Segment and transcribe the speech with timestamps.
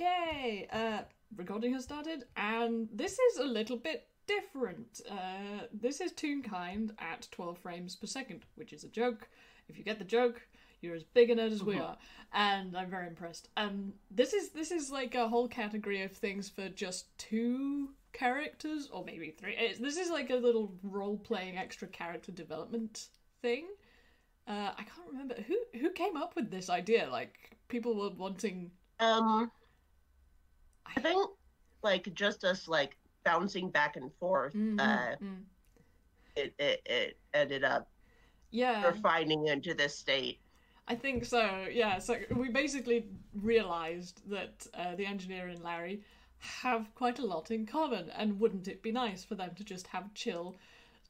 [0.00, 1.02] Okay, uh,
[1.36, 5.02] recording has started, and this is a little bit different.
[5.10, 9.28] Uh, this is Toonkind at 12 frames per second, which is a joke.
[9.68, 10.40] If you get the joke,
[10.80, 11.98] you're as big a nerd as we are,
[12.32, 13.50] and I'm very impressed.
[13.58, 18.88] Um, this is this is like a whole category of things for just two characters,
[18.90, 19.54] or maybe three.
[19.58, 23.08] It's, this is like a little role playing extra character development
[23.42, 23.66] thing.
[24.48, 27.06] Uh, I can't remember who who came up with this idea.
[27.12, 29.50] Like people were wanting Um,
[30.86, 31.30] I think
[31.82, 34.54] like just us like bouncing back and forth.
[34.54, 35.42] Mhm, Uh, mm.
[36.36, 37.88] it, it it ended up
[38.50, 40.40] yeah, refining into this state.
[40.88, 41.66] I think so.
[41.70, 46.02] Yeah, so we basically realized that uh, the engineer and Larry
[46.38, 49.86] have quite a lot in common, and wouldn't it be nice for them to just
[49.88, 50.56] have chill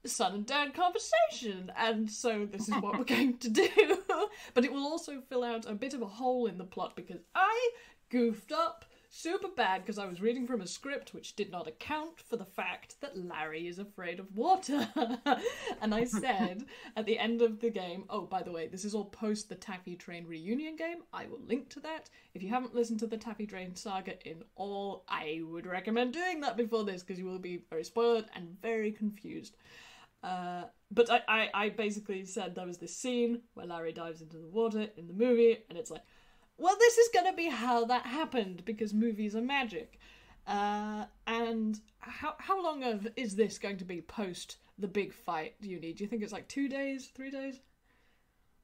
[0.05, 1.73] son and dad conversation?
[1.77, 3.69] And so this is what we're going to do.
[4.55, 7.21] but it will also fill out a bit of a hole in the plot because
[7.35, 7.71] I
[8.11, 12.21] goofed up super bad because I was reading from a script which did not account
[12.21, 14.89] for the fact that Larry is afraid of water.
[15.83, 16.65] and I said
[16.97, 19.57] at the end of the game, oh, by the way, this is all post the
[19.57, 21.03] Taffy Train reunion game.
[21.13, 22.09] I will link to that.
[22.35, 26.41] If you haven't listened to the Taffy Train saga in all, I would recommend doing
[26.43, 29.57] that before this because you will be very spoiled and very confused.
[30.23, 34.37] Uh, but I, I, I basically said there was this scene where Larry dives into
[34.37, 36.03] the water in the movie, and it's like,
[36.61, 39.99] well, this is going to be how that happened because movies are magic.
[40.47, 45.55] Uh, and how how long of is this going to be post the big fight?
[45.61, 45.97] Do you need?
[45.97, 47.61] Do you think it's like two days, three days?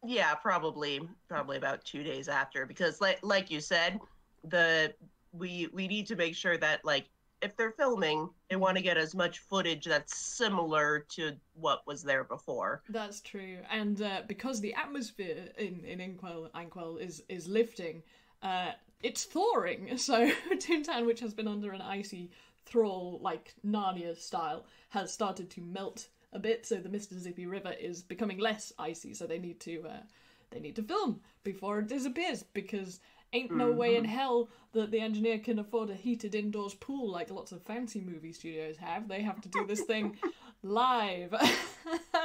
[0.04, 3.98] Yeah, probably probably about two days after because like like you said,
[4.44, 4.94] the
[5.32, 7.08] we we need to make sure that like
[7.42, 12.02] if they're filming, they want to get as much footage that's similar to what was
[12.02, 12.82] there before.
[12.88, 18.02] That's true, and uh, because the atmosphere in in Inkwell Ankwell is is lifting,
[18.42, 19.90] uh, it's thawing.
[19.98, 22.30] So Toontown, which has been under an icy
[22.64, 26.66] thrall like Narnia style, has started to melt a bit.
[26.66, 29.14] So the Mississippi River is becoming less icy.
[29.14, 30.02] So they need to uh,
[30.50, 33.00] they need to film before it disappears because.
[33.36, 37.30] Ain't no way in hell that the engineer can afford a heated indoors pool like
[37.30, 39.08] lots of fancy movie studios have.
[39.08, 40.16] They have to do this thing
[40.62, 41.34] live.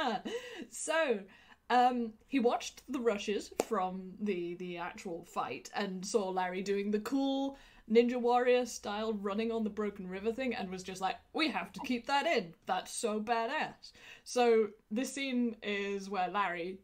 [0.70, 1.20] so,
[1.68, 7.00] um, he watched the rushes from the the actual fight and saw Larry doing the
[7.00, 7.58] cool
[7.90, 11.72] Ninja Warrior style running on the broken river thing and was just like, we have
[11.72, 12.54] to keep that in.
[12.66, 13.92] That's so badass.
[14.24, 16.78] So this scene is where Larry,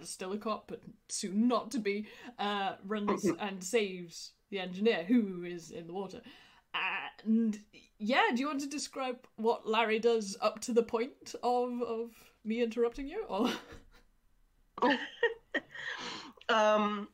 [0.00, 2.06] as still a cop but soon not to be,
[2.38, 6.20] uh, runs and saves the engineer who is in the water.
[7.24, 7.58] And
[7.98, 12.10] yeah, do you want to describe what Larry does up to the point of of
[12.44, 13.24] me interrupting you?
[13.28, 13.50] Or
[16.48, 17.08] um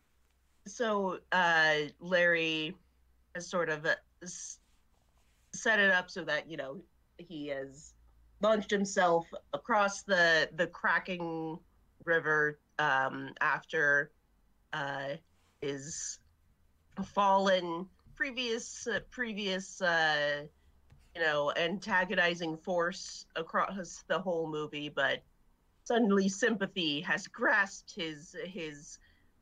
[0.67, 2.75] so uh larry
[3.35, 3.95] has sort of uh,
[5.55, 6.81] set it up so that you know
[7.19, 7.95] he has
[8.41, 11.59] launched himself across the the cracking
[12.09, 14.11] river um after
[14.73, 15.11] uh
[15.61, 16.19] his
[17.15, 17.87] fallen
[18.17, 20.43] previous uh, previous uh
[21.15, 25.21] you know antagonizing force across the whole movie but
[25.85, 28.99] suddenly sympathy has grasped his his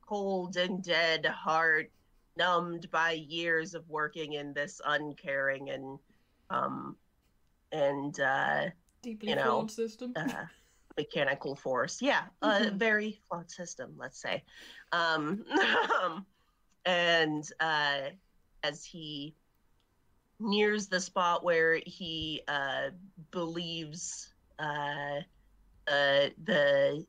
[0.06, 1.91] cold and dead heart
[2.37, 5.99] numbed by years of working in this uncaring and
[6.50, 6.97] um
[7.72, 8.66] and uh,
[9.03, 10.15] deeply You know, flawed system?
[10.97, 12.79] Uh mechanical force yeah a Mhm.
[12.79, 14.45] very flawed system let's say
[14.93, 15.45] um
[16.84, 18.11] and uh
[18.62, 19.35] as he
[20.39, 22.91] nears the spot where he uh
[23.31, 25.21] believes uh
[25.89, 27.06] uh, the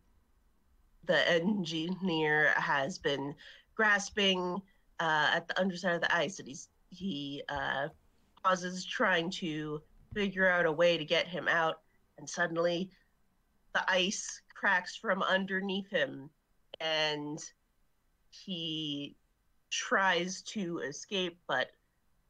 [1.05, 3.33] the engineer has been
[3.75, 4.61] grasping
[4.99, 7.87] uh, at the underside of the ice, and he's he uh,
[8.43, 9.81] pauses, trying to
[10.13, 11.81] figure out a way to get him out,
[12.17, 12.91] and suddenly
[13.73, 16.29] the ice cracks from underneath him,
[16.79, 17.39] and
[18.29, 19.15] he
[19.69, 21.71] tries to escape, but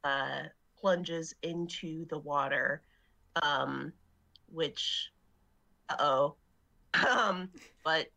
[0.04, 0.44] uh,
[0.80, 2.82] plunges into the water,
[3.42, 3.94] um,
[4.52, 5.12] which
[5.90, 6.36] uh-oh
[7.08, 7.50] um
[7.84, 8.08] but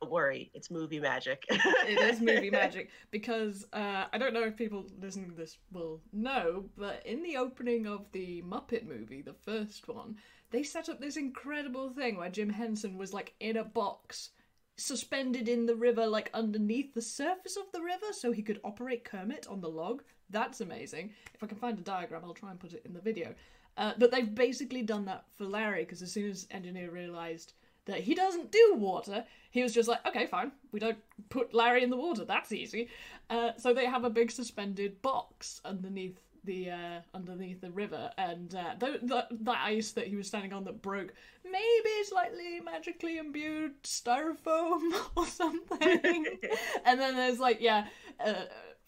[0.00, 1.44] don't worry it's movie magic.
[1.86, 6.00] It is movie magic because uh, I don't know if people listening to this will
[6.12, 10.16] know, but in the opening of the Muppet movie, the first one,
[10.50, 14.30] they set up this incredible thing where Jim Henson was like in a box
[14.76, 19.04] suspended in the river, like underneath the surface of the river, so he could operate
[19.04, 20.02] Kermit on the log.
[20.30, 21.12] That's amazing.
[21.34, 23.34] If I can find a diagram, I'll try and put it in the video.
[23.76, 27.54] Uh, but they've basically done that for Larry because as soon as Engineer realised
[27.86, 29.24] that he doesn't do water.
[29.50, 30.98] He was just like, okay, fine, we don't
[31.28, 32.24] put Larry in the water.
[32.24, 32.88] That's easy.
[33.30, 38.54] Uh, so they have a big suspended box underneath the uh, underneath the river, and
[38.54, 41.12] uh, the ice that he was standing on that broke,
[41.44, 44.80] maybe slightly magically imbued styrofoam
[45.16, 46.26] or something.
[46.84, 47.86] and then there's like yeah,
[48.24, 48.44] uh,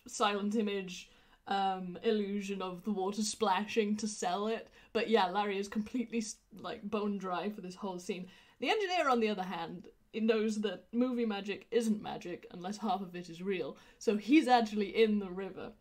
[0.06, 1.10] silent image
[1.48, 4.68] um, illusion of the water splashing to sell it.
[4.92, 6.24] But yeah, Larry is completely
[6.60, 8.26] like bone dry for this whole scene.
[8.60, 13.02] The engineer, on the other hand, it knows that movie magic isn't magic unless half
[13.02, 13.76] of it is real.
[13.98, 15.72] So he's actually in the river.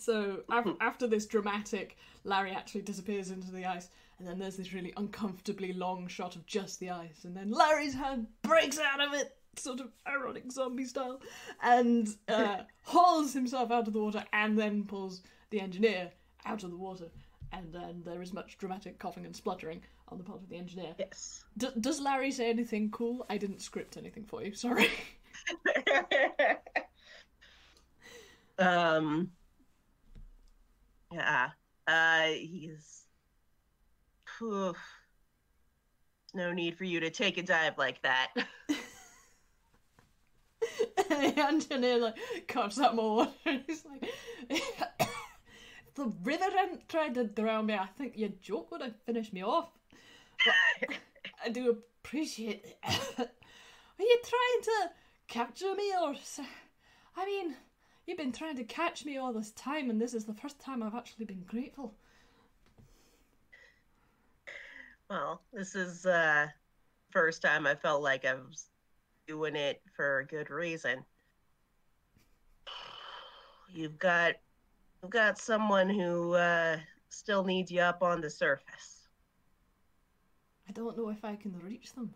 [0.00, 3.88] So af- after this dramatic, Larry actually disappears into the ice,
[4.18, 7.94] and then there's this really uncomfortably long shot of just the ice, and then Larry's
[7.94, 11.20] hand breaks out of it, sort of ironic zombie style,
[11.62, 16.10] and uh, hauls himself out of the water, and then pulls the engineer
[16.46, 17.06] out of the water,
[17.52, 20.94] and then there is much dramatic coughing and spluttering on the part of the engineer.
[20.98, 21.44] Yes.
[21.56, 23.24] D- does Larry say anything cool?
[23.30, 24.54] I didn't script anything for you.
[24.54, 24.88] Sorry.
[28.58, 29.30] um.
[31.12, 31.50] Yeah.
[31.86, 32.26] Uh.
[32.28, 33.04] He's.
[34.42, 34.76] Oof.
[36.32, 38.28] No need for you to take a dive like that.
[41.10, 42.16] And engineer like
[42.48, 43.62] coughs up more water.
[43.66, 44.62] He's like,
[45.94, 49.42] the river hadn't tried to drown me, I think your joke would have finished me
[49.42, 49.70] off.
[50.44, 50.54] But
[51.44, 52.78] I do appreciate it.
[53.18, 54.90] Are you trying to
[55.28, 56.14] capture me or?
[57.16, 57.56] I mean,
[58.06, 60.82] you've been trying to catch me all this time, and this is the first time
[60.82, 61.94] I've actually been grateful.
[65.08, 66.46] Well, this is uh
[67.10, 68.68] first time I felt like I was
[69.26, 71.04] doing it for a good reason.
[73.72, 74.34] You've got
[75.02, 79.08] you've got someone who uh still needs you up on the surface.
[80.68, 82.14] I don't know if I can reach them.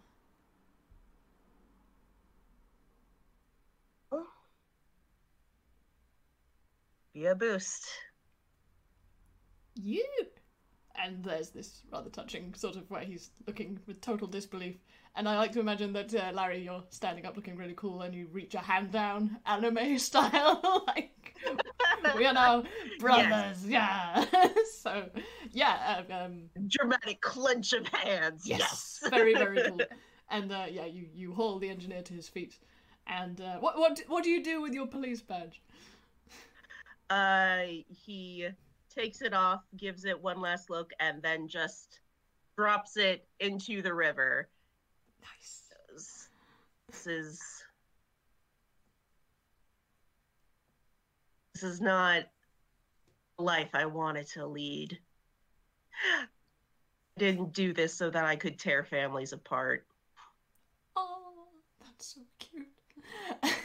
[7.15, 7.89] Be a boost.
[9.75, 10.05] You.
[10.97, 14.77] And there's this rather touching sort of where he's looking with total disbelief.
[15.17, 18.15] And I like to imagine that uh, Larry, you're standing up looking really cool, and
[18.15, 21.37] you reach a hand down, anime style, like
[22.17, 22.65] we are now
[22.99, 24.25] brothers, yeah.
[24.81, 25.11] so
[25.53, 28.43] yeah, um, um, Dramatic clench of hands.
[28.47, 29.09] yes, Yes.
[29.11, 29.89] very very cool.
[30.31, 32.59] And uh, yeah, you you haul the engineer to his feet.
[33.07, 35.61] And uh, what what what do you do with your police badge?
[37.15, 38.49] Uh he
[38.93, 42.01] takes it off, gives it one last look, and then just
[42.57, 44.49] drops it into the river.
[45.23, 46.27] Nice.
[46.89, 47.41] This is
[51.53, 52.25] this is not
[53.39, 54.99] life I wanted to lead.
[56.13, 56.27] I
[57.17, 59.87] didn't do this so that I could tear families apart.
[60.97, 61.47] Oh,
[61.81, 62.67] that's so cute.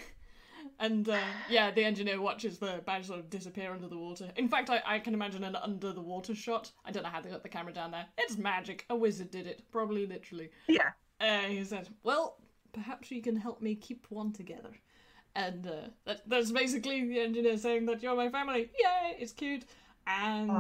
[0.80, 4.30] and uh, yeah, the engineer watches the badge sort of disappear under the water.
[4.36, 6.72] In fact, I, I can imagine an under the water shot.
[6.86, 8.06] I don't know how they got the camera down there.
[8.18, 8.86] It's magic.
[8.90, 10.50] A wizard did it, probably literally.
[10.68, 10.92] Yeah.
[11.20, 12.38] Uh, he said, "Well,
[12.74, 14.72] perhaps you can help me keep one together."
[15.36, 18.72] And uh, that, that's basically the engineer saying that you're my family.
[18.80, 19.66] Yay, it's cute.
[20.08, 20.52] And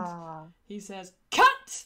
[0.67, 1.85] he says, Cut!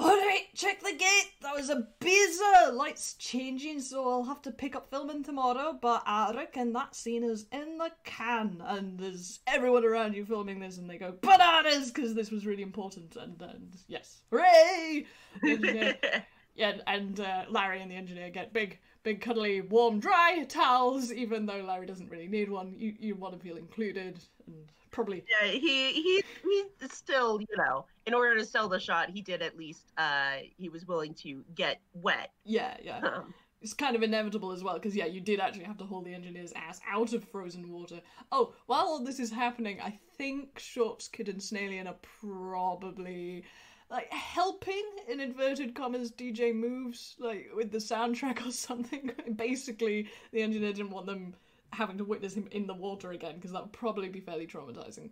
[0.00, 1.30] Alright, check the gate.
[1.42, 2.72] That was a buzzer.
[2.72, 5.78] Lights changing, so I'll have to pick up filming tomorrow.
[5.78, 8.62] But I reckon that scene is in the can.
[8.64, 11.90] And there's everyone around you filming this, and they go, Bananas!
[11.90, 13.16] Because this was really important.
[13.16, 15.04] And, and yes, hooray!
[16.60, 21.12] Yeah, and uh, Larry and the engineer get big, big, cuddly, warm, dry towels.
[21.12, 25.24] Even though Larry doesn't really need one, you you want to feel included, and probably
[25.28, 29.42] Yeah, he he he still, you know, in order to sell the shot, he did
[29.42, 32.30] at least uh he was willing to get wet.
[32.44, 32.98] yeah, yeah.
[32.98, 36.00] Um, It's kind of inevitable as well, because yeah, you did actually have to haul
[36.02, 38.00] the engineer's ass out of frozen water.
[38.32, 43.44] Oh, while all this is happening, I think Shorts Kid and Snailian are probably
[43.90, 49.10] like helping in inverted commas DJ moves, like with the soundtrack or something.
[49.36, 51.34] Basically, the engineer didn't want them
[51.72, 55.10] having to witness him in the water again, because that would probably be fairly traumatizing.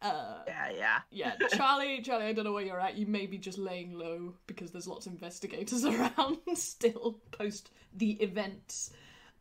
[0.00, 0.98] Uh, yeah, yeah.
[1.10, 2.96] yeah, Charlie, Charlie, I don't know where you're at.
[2.96, 8.12] You may be just laying low because there's lots of investigators around still post the
[8.22, 8.90] events.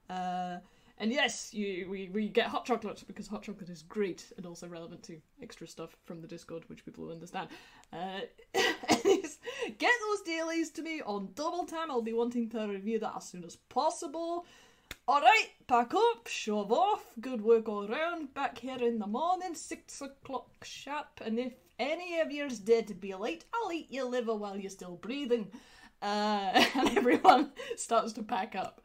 [0.09, 0.57] Uh,
[0.99, 4.67] and yes, you we, we get hot chocolate because hot chocolate is great and also
[4.67, 7.49] relevant to extra stuff from the Discord, which people will understand.
[7.93, 8.21] Uh,
[8.53, 11.91] get those dailies to me on double time.
[11.91, 14.45] I'll be wanting to review that as soon as possible.
[15.07, 18.33] Alright, pack up, shove off, good work all round.
[18.33, 21.21] Back here in the morning, six o'clock sharp.
[21.23, 24.95] And if any of yours did be late, I'll eat your liver while you're still
[24.95, 25.47] breathing.
[26.01, 28.81] uh, and everyone starts to pack up.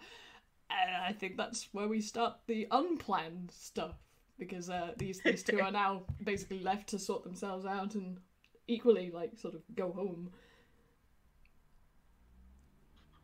[0.80, 3.94] And I think that's where we start the unplanned stuff
[4.38, 8.18] because uh, these these two are now basically left to sort themselves out and
[8.66, 10.30] equally like sort of go home.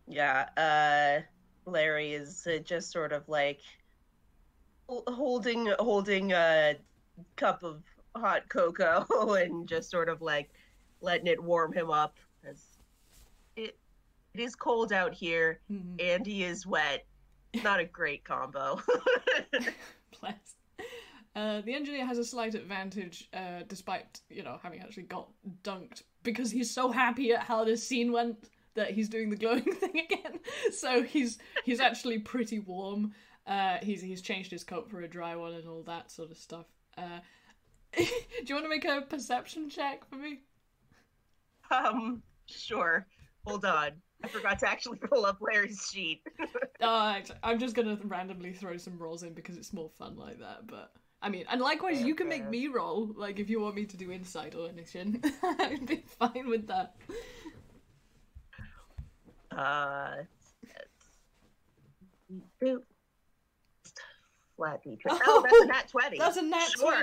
[0.06, 3.60] Yeah, uh, Larry is uh, just sort of like
[4.88, 6.76] holding holding a
[7.36, 7.82] cup of
[8.16, 10.50] hot cocoa and just sort of like
[11.00, 12.16] letting it warm him up
[12.48, 12.64] as
[13.56, 13.76] it
[14.34, 16.00] it is cold out here Mhm.
[16.00, 17.04] and he is wet.
[17.62, 18.80] Not a great combo.
[20.20, 20.54] Bless.
[21.34, 25.28] Uh, the engineer has a slight advantage, uh, despite you know having actually got
[25.62, 29.62] dunked, because he's so happy at how this scene went that he's doing the glowing
[29.72, 30.40] thing again.
[30.72, 33.12] So he's he's actually pretty warm.
[33.46, 36.36] Uh, he's he's changed his coat for a dry one and all that sort of
[36.36, 36.66] stuff.
[36.96, 37.20] Uh,
[37.96, 38.04] do
[38.44, 40.40] you want to make a perception check for me?
[41.70, 43.06] um, sure.
[43.44, 43.92] Hold on.
[44.24, 46.22] I forgot to actually pull up Larry's sheet.
[46.80, 50.68] Uh, I'm just gonna randomly throw some rolls in because it's more fun like that.
[50.68, 53.10] But I mean, and likewise, you can make me roll.
[53.16, 56.94] Like if you want me to do insight or anything, I'd be fine with that.
[59.50, 60.18] Uh,
[62.60, 62.78] it's-
[64.56, 65.20] flat D twenty.
[65.26, 66.18] Oh, that's a nat twenty.
[66.18, 67.02] That's a nat Sure.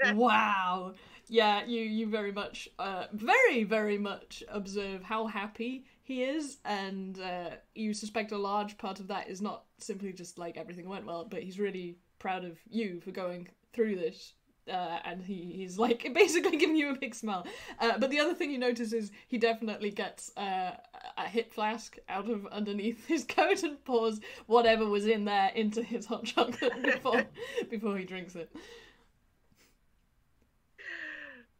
[0.00, 0.12] 20.
[0.14, 0.94] wow.
[1.28, 7.18] Yeah, you you very much, uh, very very much observe how happy he is, and
[7.18, 11.06] uh, you suspect a large part of that is not simply just like everything went
[11.06, 14.34] well, but he's really proud of you for going through this.
[14.68, 17.46] Uh, and he, he's like basically giving you a big smile.
[17.80, 20.72] Uh, but the other thing you notice is he definitely gets uh,
[21.16, 25.82] a hit flask out of underneath his coat and pours whatever was in there into
[25.82, 27.24] his hot chocolate before
[27.70, 28.54] before he drinks it.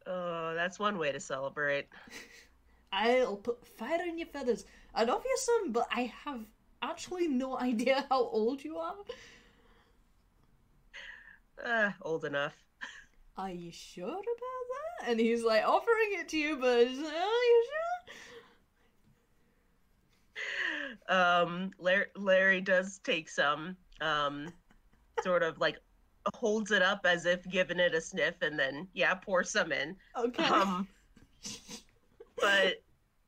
[0.05, 1.87] oh, that's one way to celebrate.
[2.93, 4.65] I'll put fire in your feathers.
[4.95, 6.41] Offer you some, but I have
[6.81, 8.95] actually no idea how old you are.
[11.63, 12.53] Uh, old enough.
[13.35, 15.09] Are you sure about that?
[15.09, 17.65] And he's like offering it to you, but like, are you
[21.07, 21.15] sure?
[21.15, 23.75] Um, Larry, Larry does take some.
[24.01, 24.53] Um,
[25.23, 25.79] sort of like
[26.35, 29.95] holds it up as if giving it a sniff, and then yeah, pour some in.
[30.15, 30.43] Okay.
[30.43, 30.87] Um,
[32.43, 32.81] but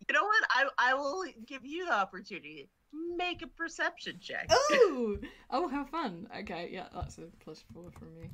[0.08, 0.44] you know what?
[0.50, 2.70] I I will give you the opportunity.
[3.18, 4.48] Make a perception check.
[4.52, 5.18] oh,
[5.52, 6.28] oh, have fun.
[6.40, 8.30] Okay, yeah, that's a plus four for me.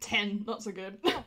[0.00, 0.98] Ten, not so good.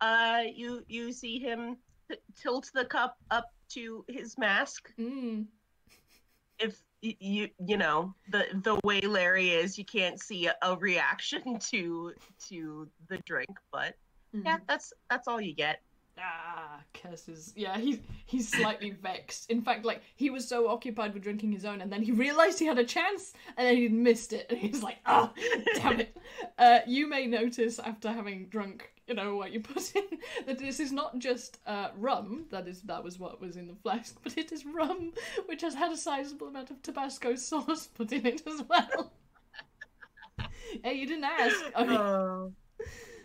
[0.00, 1.76] Uh, you you see him
[2.10, 4.90] t- tilt the cup up to his mask.
[4.98, 5.44] mm.
[6.58, 11.58] If you you know the the way Larry is, you can't see a, a reaction
[11.70, 12.14] to
[12.48, 13.94] to the drink, but
[14.34, 14.44] mm.
[14.44, 15.80] yeah, that's that's all you get.
[16.22, 17.52] Ah, curses.
[17.56, 19.50] Yeah, he's he's slightly vexed.
[19.50, 22.58] In fact, like he was so occupied with drinking his own, and then he realized
[22.58, 25.32] he had a chance, and then he missed it, and he's like, "Ah,
[25.76, 26.16] damn it!"
[26.58, 30.04] Uh, you may notice after having drunk, you know, what you put in,
[30.46, 32.44] that this is not just uh, rum.
[32.50, 35.12] That is that was what was in the flask, but it is rum,
[35.46, 39.12] which has had a sizable amount of Tabasco sauce put in it as well.
[40.84, 41.56] hey, you didn't ask.
[41.74, 42.52] I mean, Oh,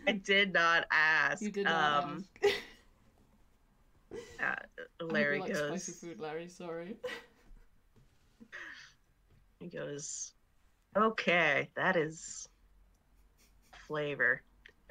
[0.06, 1.42] I did not ask.
[1.42, 2.54] you did not um, ask.
[2.54, 2.54] uh,
[4.40, 4.58] I hope
[5.00, 5.68] you Larry like goes.
[5.68, 6.48] spicy food, Larry.
[6.48, 6.96] Sorry.
[9.58, 10.32] He goes,
[10.96, 12.46] okay, that is
[13.86, 14.42] flavor.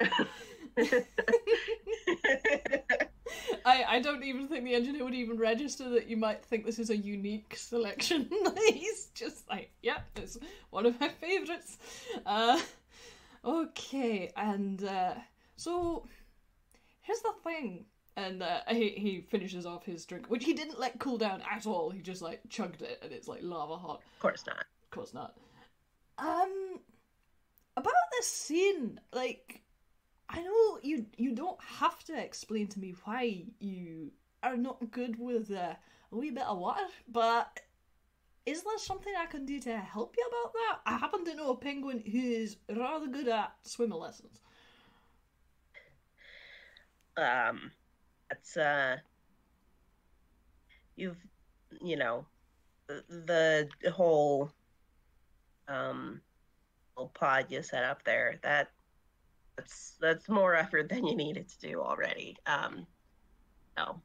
[3.64, 6.78] I, I don't even think the engineer would even register that you might think this
[6.78, 8.28] is a unique selection.
[8.68, 10.36] He's just like, yeah, it's
[10.70, 11.78] one of my favourites.
[12.24, 12.60] Uh,
[13.46, 15.14] okay, and uh,
[15.56, 16.06] so
[17.02, 17.86] here's the thing.
[18.18, 21.66] And uh, he, he finishes off his drink, which he didn't let cool down at
[21.66, 21.90] all.
[21.90, 24.00] He just like chugged it, and it's like lava hot.
[24.14, 24.56] of course not.
[24.56, 25.34] Of course not.
[26.18, 26.80] Um,
[27.76, 29.60] about this scene, like,
[30.30, 34.12] I know you you don't have to explain to me why you
[34.42, 35.74] are not good with uh,
[36.10, 37.60] a wee bit of water, but
[38.46, 40.78] is there something I can do to help you about that?
[40.86, 44.40] I happen to know a penguin who is rather good at swimmer lessons.
[47.16, 47.72] Um,
[48.30, 48.96] it's uh,
[50.94, 51.16] you've,
[51.82, 52.24] you know,
[52.86, 54.50] the, the whole
[55.68, 56.20] um
[56.96, 58.38] little pod you set up there.
[58.42, 58.70] That
[59.56, 62.36] that's that's more effort than you needed to do already.
[62.46, 62.86] Um,
[63.76, 64.00] no.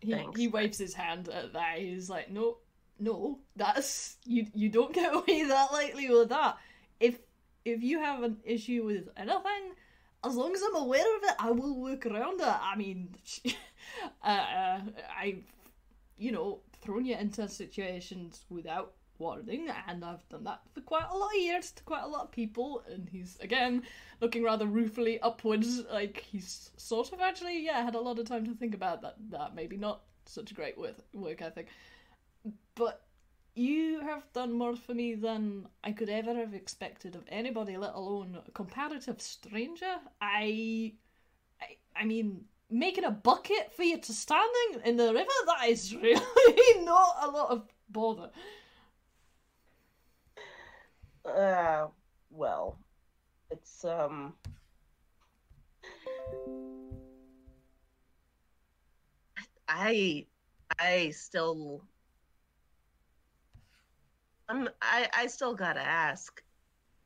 [0.00, 1.78] He, Thanks, he waves his hand at that.
[1.78, 2.58] He's like, no,
[2.98, 4.46] no, that's you.
[4.54, 6.58] You don't get away that lightly with that.
[7.00, 7.18] If
[7.64, 9.74] if you have an issue with anything,
[10.24, 12.46] as long as I'm aware of it, I will work around it.
[12.46, 13.14] I mean,
[14.24, 14.80] uh, uh,
[15.18, 15.36] I,
[16.16, 21.16] you know, thrown you into situations without warning, and I've done that for quite a
[21.16, 22.82] lot of years to quite a lot of people.
[22.90, 23.82] And he's again
[24.20, 28.46] looking rather ruefully upwards, like he's sort of actually, yeah, had a lot of time
[28.46, 29.16] to think about that.
[29.30, 31.68] That maybe not such a great work, work ethic,
[32.76, 33.02] but
[33.54, 37.94] you have done more for me than I could ever have expected of anybody, let
[37.94, 39.96] alone a comparative stranger.
[40.20, 40.92] I,
[41.60, 45.96] I, I mean, making a bucket for you to standing in the river, that is
[46.02, 48.30] really not a lot of bother.
[51.24, 51.86] Uh,
[52.30, 52.78] well,
[53.50, 54.34] it's, um.
[59.68, 60.26] I,
[60.78, 61.82] I still
[64.48, 66.42] I'm, I, I still gotta ask,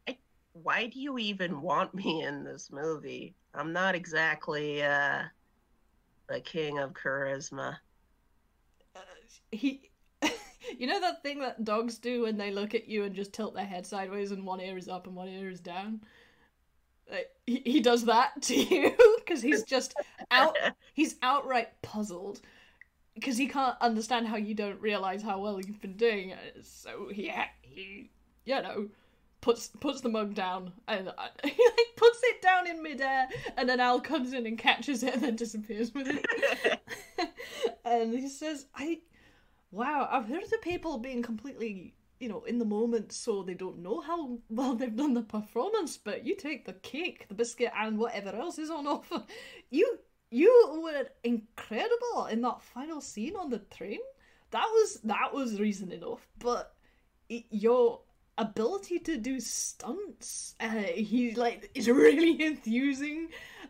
[0.09, 0.17] I,
[0.53, 3.35] why do you even want me in this movie?
[3.55, 5.23] I'm not exactly uh,
[6.29, 7.77] the king of charisma.
[8.95, 9.01] Uh,
[9.51, 9.91] he,
[10.79, 13.55] you know that thing that dogs do when they look at you and just tilt
[13.55, 16.01] their head sideways and one ear is up and one ear is down.
[17.11, 19.95] Like, he, he does that to you because he's just
[20.31, 20.57] out.
[20.95, 22.41] he's outright puzzled
[23.21, 26.35] because he can't understand how you don't realize how well you've been doing.
[26.63, 28.11] So he he
[28.47, 28.89] you know
[29.43, 31.13] puts puts the mug down and uh,
[31.45, 35.15] he like puts it down in midair, and then Al comes in and catches it
[35.15, 36.81] and then disappears with it.
[37.85, 39.01] and he says, "I
[39.71, 43.79] wow, I've heard of people being completely." You know, in the moment, so they don't
[43.79, 45.97] know how well they've done the performance.
[45.97, 49.25] But you take the cake, the biscuit, and whatever else is on offer.
[49.71, 50.01] You
[50.31, 53.99] you were incredible in that final scene on the train.
[54.51, 56.75] That was that was reason enough, but
[57.29, 58.01] it, your
[58.39, 63.29] ability to do stunts, uh, he like is really enthusing,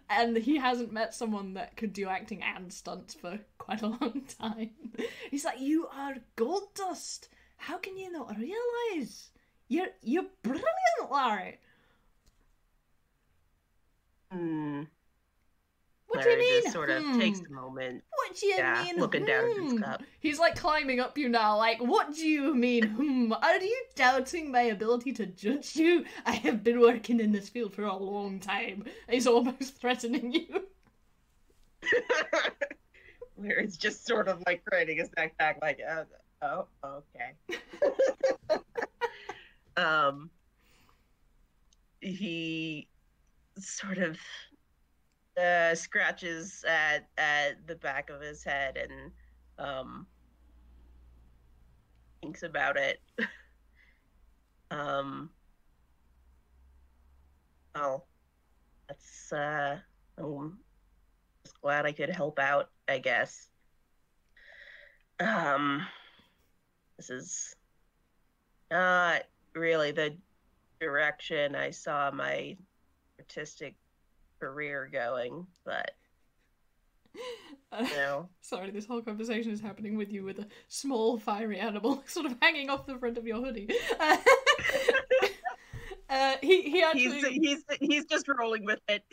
[0.09, 4.23] and he hasn't met someone that could do acting and stunts for quite a long
[4.39, 4.71] time.
[5.31, 7.29] He's like, you are gold dust.
[7.57, 9.31] How can you not realize?
[9.69, 11.59] You're you're brilliant, Larry.
[14.33, 14.85] Hmm.
[16.11, 16.63] What Larry do you mean?
[16.63, 17.21] Just sort of hmm.
[17.21, 18.03] takes a moment.
[18.17, 18.97] What do you yeah, mean?
[18.97, 19.27] Looking hmm.
[19.29, 19.79] down at his hmm.
[19.79, 20.03] cup.
[20.19, 21.57] He's like climbing up you now.
[21.57, 22.83] Like, what do you mean?
[22.89, 23.33] Hmm.
[23.33, 26.05] Are you doubting my ability to judge you?
[26.27, 28.87] I have been working in this field for a long time.
[29.09, 30.65] He's almost threatening you.
[33.39, 36.05] Larry's just sort of like craning his neck back, like, uh,
[36.43, 37.37] oh, okay.
[39.77, 40.29] um,
[42.01, 42.89] he
[43.59, 44.19] sort of
[45.41, 49.11] uh, scratches at at the back of his head and
[49.59, 50.07] um,
[52.23, 53.01] thinks about it.
[54.71, 55.31] um,
[57.75, 58.03] oh,
[58.89, 59.79] that's uh,
[60.19, 60.59] I'm
[61.45, 62.71] just glad I could help out.
[62.89, 63.49] I guess.
[65.21, 65.87] Um,
[66.97, 67.57] this is
[68.71, 69.23] not
[69.55, 70.17] really the
[70.81, 72.57] direction I saw my
[73.19, 73.75] artistic
[74.41, 75.93] career going, but
[77.15, 78.29] you know.
[78.41, 82.37] Sorry, this whole conversation is happening with you with a small fiery animal sort of
[82.41, 83.71] hanging off the front of your hoodie.
[83.99, 84.17] Uh,
[86.11, 89.05] uh, he he actually he's, he's he's just rolling with it.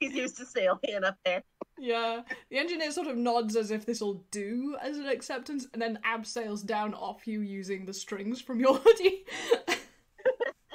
[0.00, 1.42] He's used to sailing up there.
[1.78, 5.80] Yeah, the engineer sort of nods as if this will do as an acceptance, and
[5.80, 9.24] then abseils down off you using the strings from your hoodie.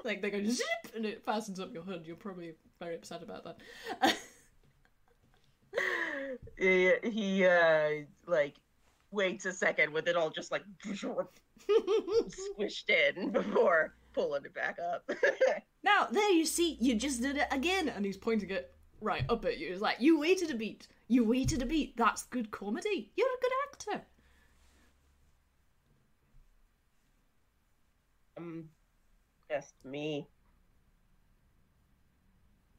[0.04, 2.04] Like they go zip and it fastens up your hood.
[2.06, 4.18] You're probably very upset about that.
[6.58, 7.90] he, he uh
[8.28, 8.56] like
[9.12, 10.64] waits a second with it all just like
[11.68, 15.10] squished in before pulling it back up.
[15.84, 19.46] now there you see, you just did it again, and he's pointing it right up
[19.46, 19.70] at you.
[19.72, 20.88] He's like, you waited a beat.
[21.08, 21.96] You waited a beat.
[21.98, 23.12] That's good comedy.
[23.16, 24.06] You're a good actor.
[28.38, 28.70] Um,
[29.50, 30.28] just me.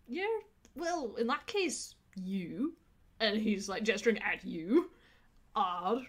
[0.06, 0.26] Yeah,
[0.74, 2.74] well, in that case, you,
[3.20, 4.90] and he's like gesturing at you,
[5.54, 6.02] are,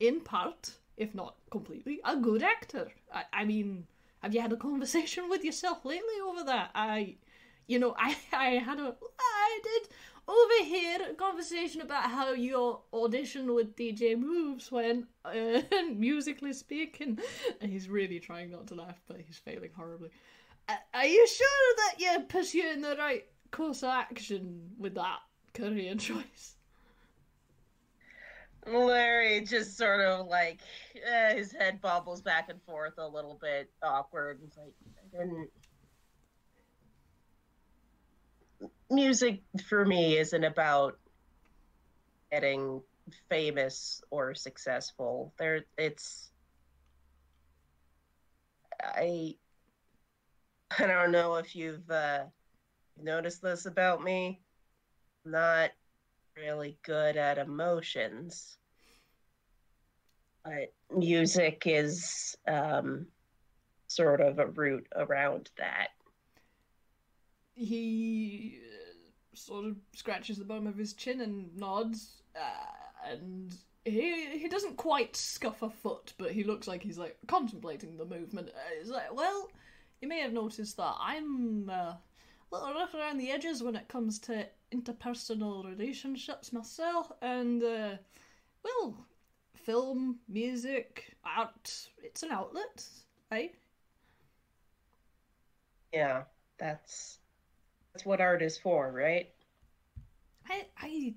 [0.00, 2.90] in part, if not completely, a good actor.
[3.12, 3.86] I, I mean,
[4.22, 6.70] have you had a conversation with yourself lately over that?
[6.74, 7.16] I,
[7.66, 9.88] you know, I, I had a, I did
[10.28, 15.60] over here a conversation about how your audition with DJ Moves went, uh,
[15.94, 17.18] musically speaking.
[17.60, 20.10] And he's really trying not to laugh, but he's failing horribly.
[20.68, 25.20] Uh, are you sure that you're pursuing the right course of action with that
[25.54, 26.56] career choice?
[28.66, 30.58] Larry just sort of like
[31.06, 34.40] eh, his head bobbles back and forth a little bit awkward.
[34.42, 35.50] He's like, I didn't.
[38.90, 40.98] Music for me isn't about
[42.30, 42.82] getting
[43.28, 45.32] famous or successful.
[45.38, 46.30] There, it's
[48.82, 49.36] I
[50.78, 52.24] I don't know if you've uh,
[53.00, 54.40] noticed this about me.
[55.24, 55.70] I'm not
[56.36, 58.58] really good at emotions,
[60.44, 63.06] but music is um,
[63.86, 65.88] sort of a route around that.
[67.54, 68.60] He
[69.36, 74.76] sort of scratches the bottom of his chin and nods, uh, and he he doesn't
[74.76, 78.48] quite scuff a foot, but he looks like he's like contemplating the movement.
[78.48, 79.50] Uh, he's like, well,
[80.00, 81.98] you may have noticed that I'm uh, a
[82.50, 87.96] little rough around the edges when it comes to interpersonal relationships myself, and uh,
[88.62, 89.06] well,
[89.54, 92.84] film, music, art, it's an outlet,
[93.30, 93.54] right?
[95.92, 96.24] Yeah,
[96.58, 97.18] that's
[97.96, 99.30] that's what art is for, right?
[100.50, 101.14] I I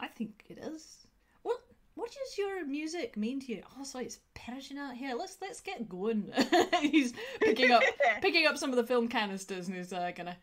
[0.00, 1.06] I think it is.
[1.42, 1.58] What
[1.94, 3.62] what does your music mean to you?
[3.78, 5.14] Oh, sorry, it's Persian out here.
[5.14, 6.32] Let's let's get going.
[6.80, 7.82] he's picking up
[8.22, 10.38] picking up some of the film canisters and he's uh, gonna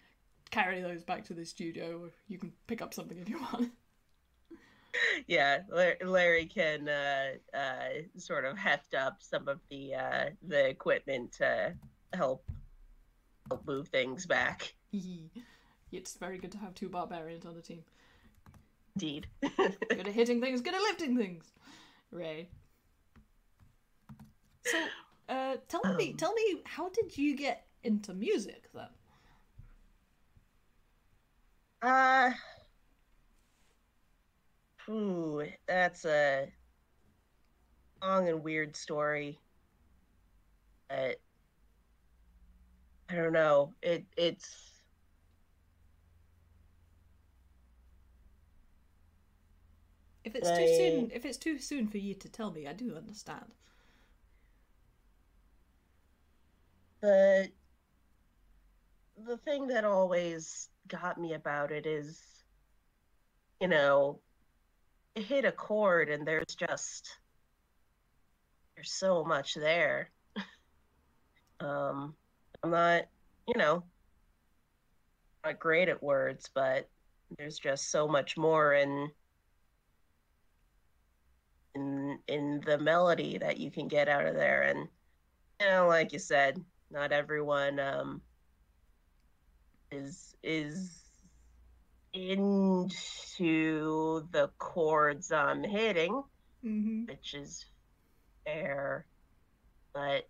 [0.51, 2.11] carry those back to the studio.
[2.27, 3.71] You can pick up something if you want.
[5.25, 5.61] Yeah,
[6.03, 11.73] Larry can uh, uh, sort of heft up some of the uh, the equipment to
[12.13, 12.43] help
[13.49, 14.75] help move things back.
[15.91, 17.83] It's very good to have two barbarians on the team.
[18.95, 19.27] Indeed.
[19.57, 21.45] good at hitting things, good at lifting things.
[22.11, 22.49] Ray.
[24.65, 24.77] So,
[25.29, 28.87] uh, tell um, me, tell me, how did you get into music then?
[31.81, 32.31] Uh,
[34.89, 36.47] ooh, that's a
[38.01, 39.39] long and weird story.
[40.89, 41.21] But
[43.09, 43.73] I don't know.
[43.81, 44.68] It it's
[50.29, 52.95] If it's too soon, if it's too soon for you to tell me, I do
[52.95, 53.45] understand.
[57.01, 57.47] But
[59.25, 62.21] the thing that always got me about it is,
[63.59, 64.19] you know,
[65.15, 67.09] it hit a chord and there's just
[68.75, 70.11] there's so much there.
[71.59, 72.13] um,
[72.63, 73.05] I'm not,
[73.47, 73.83] you know,
[75.43, 76.87] not great at words, but
[77.39, 79.09] there's just so much more and
[81.75, 84.87] in in the melody that you can get out of there and
[85.59, 86.59] you know like you said
[86.91, 88.21] not everyone um
[89.91, 90.97] is is
[92.13, 92.89] into
[94.31, 96.23] the chords i'm hitting
[96.63, 97.05] mm-hmm.
[97.05, 97.65] which is
[98.45, 99.05] fair
[99.93, 100.27] but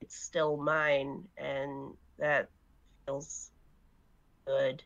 [0.00, 2.48] it's still mine and that
[3.04, 3.50] feels
[4.46, 4.82] good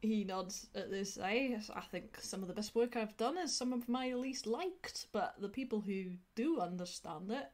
[0.00, 1.18] he nods at this.
[1.22, 4.46] I, I think some of the best work I've done is some of my least
[4.46, 7.46] liked, but the people who do understand it,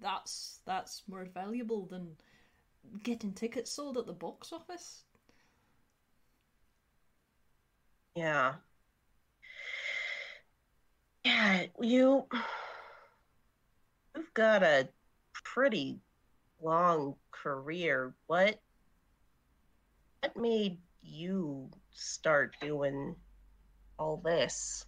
[0.00, 2.16] that's that's more valuable than
[3.02, 5.04] getting tickets sold at the box office.
[8.14, 8.54] Yeah.
[11.24, 12.26] Yeah, you
[14.14, 14.88] you've got a
[15.32, 16.00] pretty
[16.62, 18.14] long career.
[18.26, 18.60] What
[20.20, 23.14] what made you start doing
[23.98, 24.86] all this?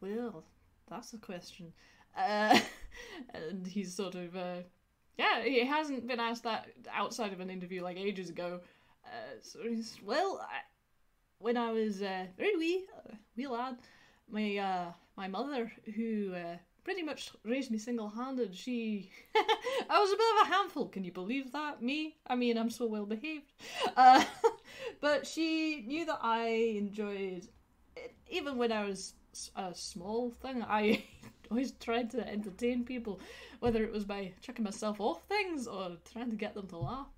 [0.00, 0.44] Well,
[0.88, 1.72] that's a question.
[2.16, 2.58] Uh,
[3.34, 4.62] and he's sort of, uh,
[5.16, 8.60] yeah, he hasn't been asked that outside of an interview like ages ago.
[9.04, 10.60] Uh, so he's, well, I,
[11.38, 13.78] when I was uh, very wee, uh, wee lad,
[14.30, 18.54] my uh, my mother, who uh, pretty much raised me single handed.
[18.54, 19.10] She.
[19.90, 21.82] I was a bit of a handful, can you believe that?
[21.82, 22.16] Me?
[22.26, 23.52] I mean, I'm so well behaved.
[23.96, 24.24] Uh,
[25.00, 27.48] but she knew that I enjoyed.
[28.28, 29.14] Even when I was
[29.56, 31.04] a small thing, I
[31.50, 33.20] always tried to entertain people,
[33.60, 37.08] whether it was by chucking myself off things or trying to get them to laugh.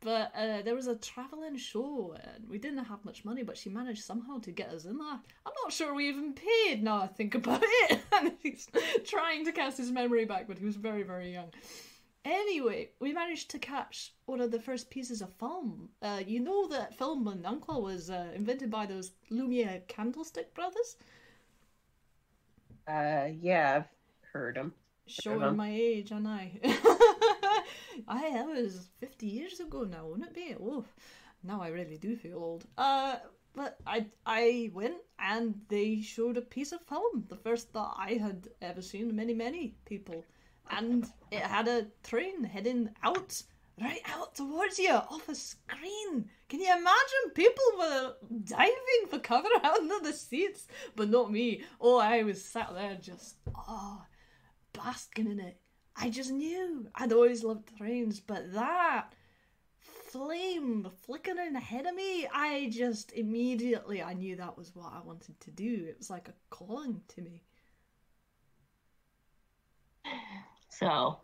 [0.00, 3.70] But uh, there was a travelling show, and we didn't have much money, but she
[3.70, 5.06] managed somehow to get us in there.
[5.08, 8.00] I'm not sure we even paid now I think about it.
[8.12, 8.68] and he's
[9.04, 11.50] trying to cast his memory back, but he was very, very young.
[12.26, 15.88] Anyway, we managed to catch one of the first pieces of film.
[16.02, 20.96] Uh, you know that film in Uncle was uh, invented by those Lumiere Candlestick brothers?
[22.88, 23.88] Uh, yeah, I've
[24.32, 24.74] heard them.
[25.06, 26.58] Showing my age, and I.
[28.08, 30.54] I that was fifty years ago now, wouldn't it be?
[30.60, 30.84] Oh,
[31.42, 32.66] now I really do feel old.
[32.76, 33.16] Uh,
[33.54, 38.18] but I I went and they showed a piece of film, the first that I
[38.20, 39.16] had ever seen.
[39.16, 40.24] Many many people,
[40.70, 43.42] and it had a train heading out
[43.80, 46.28] right out towards you off a screen.
[46.48, 47.34] Can you imagine?
[47.34, 51.62] People were diving for cover under the seats, but not me.
[51.80, 53.36] Oh, I was sat there just,
[53.68, 54.02] oh,
[54.72, 55.60] basking in it.
[55.96, 56.88] I just knew.
[56.94, 59.12] I'd always loved trains, but that
[59.80, 65.40] flame flickering ahead of me, I just immediately I knew that was what I wanted
[65.40, 65.86] to do.
[65.88, 67.42] It was like a calling to me.
[70.68, 71.20] So,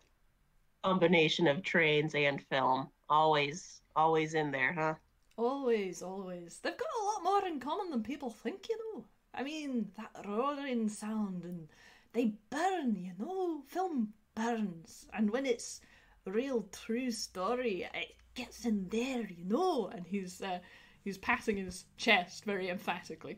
[0.83, 4.95] combination of trains and film, always, always in there, huh?
[5.37, 6.59] Always, always.
[6.61, 9.05] They've got a lot more in common than people think, you know.
[9.33, 11.67] I mean, that roaring sound and
[12.13, 13.61] they burn, you know.
[13.67, 15.81] Film burns, and when it's
[16.25, 19.87] a real true story, it gets in there, you know.
[19.93, 20.59] And he's uh,
[21.03, 23.37] he's patting his chest very emphatically.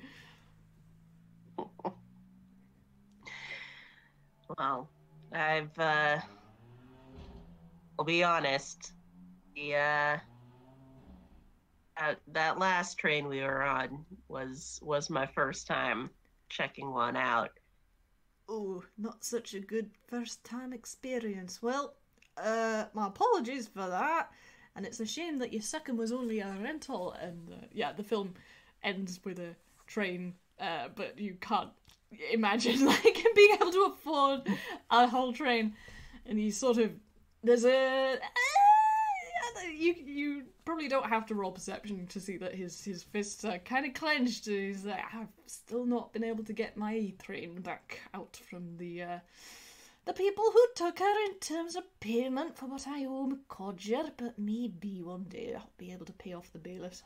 [4.57, 4.89] Well,
[5.33, 6.19] I've uh
[7.97, 8.93] I'll be honest.
[9.55, 10.17] The uh
[11.97, 16.09] that, that last train we were on was was my first time
[16.49, 17.51] checking one out.
[18.47, 21.61] Oh, not such a good first time experience.
[21.61, 21.95] Well,
[22.37, 24.31] uh, my apologies for that.
[24.75, 27.13] And it's a shame that your second was only a rental.
[27.13, 28.33] And uh, yeah, the film
[28.83, 29.55] ends with a
[29.87, 31.69] train, uh, but you can't
[32.31, 34.41] imagine like being able to afford
[34.91, 35.73] a whole train.
[36.25, 36.91] And you sort of
[37.43, 42.83] there's a uh, you you probably don't have to roll perception to see that his
[42.83, 44.45] his fists are kind of clenched.
[44.45, 49.03] He's like, I've still not been able to get my train back out from the
[49.03, 49.19] uh,
[50.05, 54.37] the people who took her in terms of payment for what I owe McCodger, but
[54.39, 57.03] maybe one day I'll be able to pay off the bailiffs.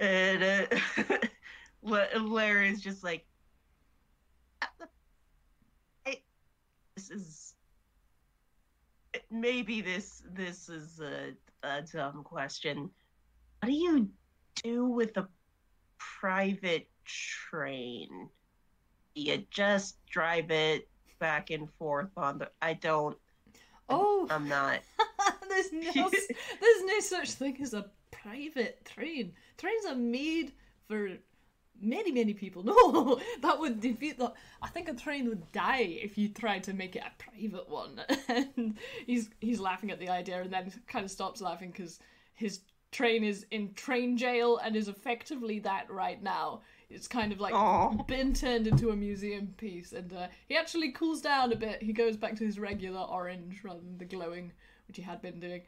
[0.00, 1.18] And uh,
[2.20, 3.26] Larry's just like,
[6.04, 6.22] hey,
[6.96, 7.55] this is
[9.40, 12.90] maybe this this is a, a dumb question.
[13.60, 14.08] What do you
[14.62, 15.28] do with a
[15.98, 18.28] private train?
[19.14, 22.50] You just drive it back and forth on the.
[22.60, 23.16] I don't.
[23.88, 24.80] Oh, I'm not.
[25.48, 26.10] there's no
[26.60, 29.32] there's no such thing as a private train.
[29.56, 30.52] Trains are made
[30.88, 31.10] for
[31.80, 32.62] many many people.
[32.62, 34.32] No, that would defeat the.
[34.62, 38.00] I think a train would die if you tried to make it a private one.
[38.28, 41.98] and he's he's laughing at the idea, and then kind of stops laughing because
[42.34, 42.60] his
[42.92, 46.62] train is in train jail and is effectively that right now.
[46.88, 48.04] It's kind of like Aw.
[48.04, 51.82] been turned into a museum piece, and uh, he actually cools down a bit.
[51.82, 54.52] He goes back to his regular orange rather than the glowing,
[54.86, 55.62] which he had been doing.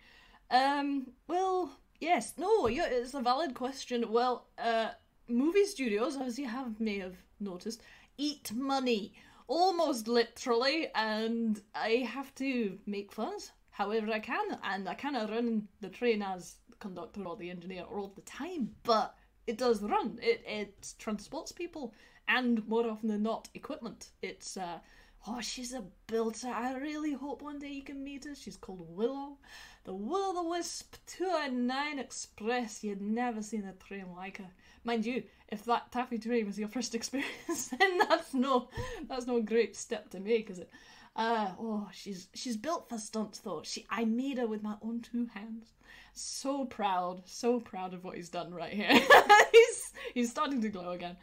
[0.50, 4.04] Um, well, yes, no, it's a valid question.
[4.10, 4.90] Well, uh,
[5.28, 7.82] movie studios, as you have may have noticed,
[8.16, 9.14] eat money
[9.46, 15.68] almost literally, and I have to make funds however I can, and I cannot run
[15.80, 19.14] the train as the conductor or the engineer all the time, but
[19.46, 20.18] it does run.
[20.22, 21.94] It it transports people,
[22.26, 24.10] and more often than not, equipment.
[24.20, 24.80] It's uh,
[25.26, 26.48] oh, she's a builder.
[26.48, 28.34] I really hope one day you can meet her.
[28.34, 29.38] She's called Willow,
[29.84, 32.84] the Will o' the Wisp Two and Nine Express.
[32.84, 34.50] You'd never seen a train like her.
[34.88, 38.70] Mind you, if that taffy train was your first experience, then that's no
[39.06, 40.70] that's no great step to make, is it?
[41.14, 43.60] Uh, oh, she's she's built for stunts though.
[43.62, 45.74] She I made her with my own two hands.
[46.14, 48.88] So proud, so proud of what he's done right here.
[49.52, 51.18] he's he's starting to glow again,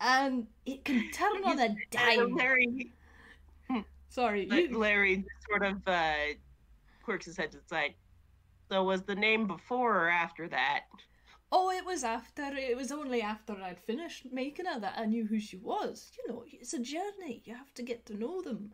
[0.00, 2.34] and it can turn on a dime.
[2.34, 2.90] Larry,
[4.08, 6.34] Sorry, you, Larry just sort of uh,
[7.04, 7.94] quirks his head to the side.
[8.68, 10.86] So was the name before or after that?
[11.50, 12.42] Oh, it was after.
[12.54, 16.10] It was only after I'd finished making her that I knew who she was.
[16.18, 17.42] You know, it's a journey.
[17.44, 18.72] You have to get to know them.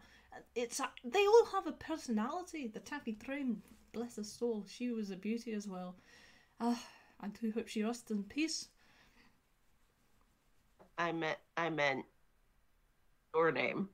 [0.54, 2.68] It's a, they all have a personality.
[2.68, 5.96] The Taffy Train, bless her soul, she was a beauty as well.
[6.60, 6.82] Ah,
[7.20, 8.68] I do hope she rests in peace.
[10.98, 12.04] I meant I meant
[13.34, 13.88] your name.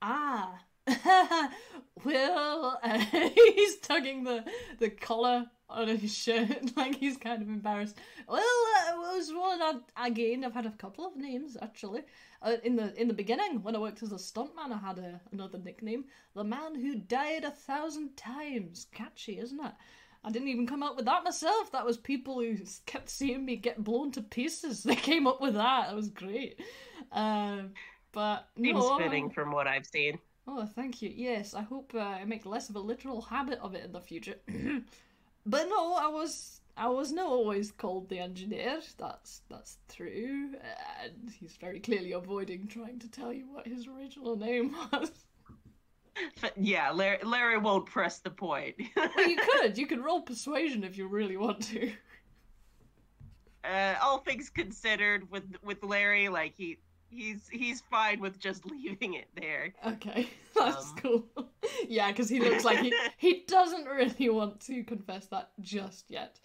[0.00, 0.65] Ah,
[2.04, 2.98] well, uh,
[3.34, 4.44] he's tugging the
[4.78, 7.96] the collar on his shirt like he's kind of embarrassed.
[8.28, 10.44] Well, uh, it was one I, again.
[10.44, 12.02] I've had a couple of names actually.
[12.42, 15.20] Uh, in the in the beginning, when I worked as a stuntman, I had a,
[15.32, 18.86] another nickname, the man who died a thousand times.
[18.92, 19.72] Catchy, isn't it?
[20.22, 21.70] I didn't even come up with that myself.
[21.72, 24.82] That was people who kept seeing me get blown to pieces.
[24.82, 25.88] They came up with that.
[25.88, 26.60] That was great.
[27.12, 27.62] Uh,
[28.12, 30.18] but Seems no, fitting from what I've seen.
[30.46, 31.12] Oh, thank you.
[31.14, 34.00] Yes, I hope uh, I make less of a literal habit of it in the
[34.00, 34.36] future.
[35.46, 38.80] but no, I was I was not always called the engineer.
[38.98, 40.50] That's that's true,
[41.02, 45.10] and he's very clearly avoiding trying to tell you what his original name was.
[46.56, 48.76] yeah, Larry, Larry won't press the point.
[48.96, 49.76] well, you could.
[49.76, 51.90] You could roll persuasion if you really want to.
[53.64, 56.78] Uh, all things considered, with with Larry, like he
[57.10, 59.72] he's he's fine with just leaving it there.
[59.86, 60.96] Okay, that's um...
[60.96, 61.26] cool.
[61.88, 66.38] yeah, because he looks like he he doesn't really want to confess that just yet.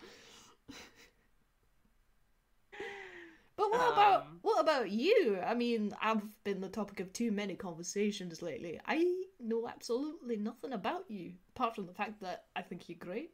[3.57, 5.39] But what um, about what about you?
[5.45, 8.79] I mean, I've been the topic of too many conversations lately.
[8.87, 9.05] I
[9.39, 13.31] know absolutely nothing about you, apart from the fact that I think you're great.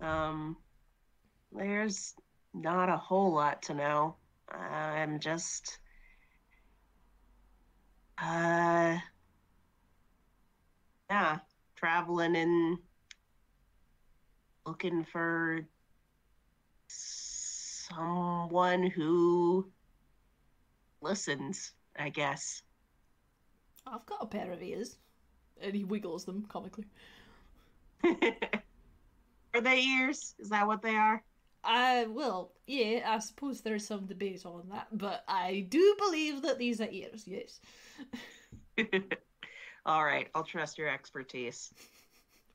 [0.00, 0.56] um,
[1.52, 2.14] there's
[2.56, 4.16] not a whole lot to know.
[4.48, 5.78] I'm just,
[8.18, 8.96] uh,
[11.10, 11.38] yeah,
[11.76, 12.78] traveling and
[14.64, 15.60] looking for
[16.88, 19.70] someone who
[21.00, 22.62] listens, I guess.
[23.86, 24.96] I've got a pair of ears.
[25.60, 26.84] And he wiggles them comically.
[29.54, 30.34] are they ears?
[30.38, 31.22] Is that what they are?
[31.66, 36.58] Uh, well, yeah, I suppose there's some debate on that, but I do believe that
[36.58, 37.60] these are ears, yes.
[39.86, 41.74] All right, I'll trust your expertise.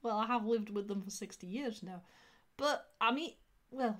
[0.02, 2.02] Well, I have lived with them for 60 years now.
[2.56, 3.34] But, I mean,
[3.70, 4.00] well,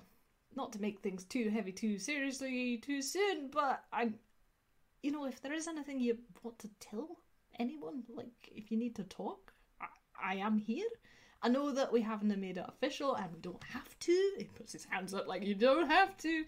[0.56, 4.14] not to make things too heavy too seriously too soon, but I'm,
[5.02, 7.18] you know, if there is anything you want to tell
[7.58, 10.88] anyone, like if you need to talk, I, I am here.
[11.42, 14.32] I know that we haven't made it official and we don't have to.
[14.38, 16.44] He puts his hands up like you don't have to,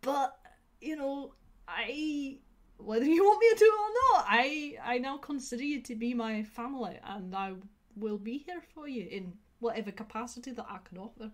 [0.00, 0.38] but
[0.80, 1.34] you know,
[1.68, 2.38] I
[2.78, 6.42] whether you want me to or not, I I now consider you to be my
[6.44, 7.54] family, and I
[7.96, 11.30] will be here for you in whatever capacity that I can offer.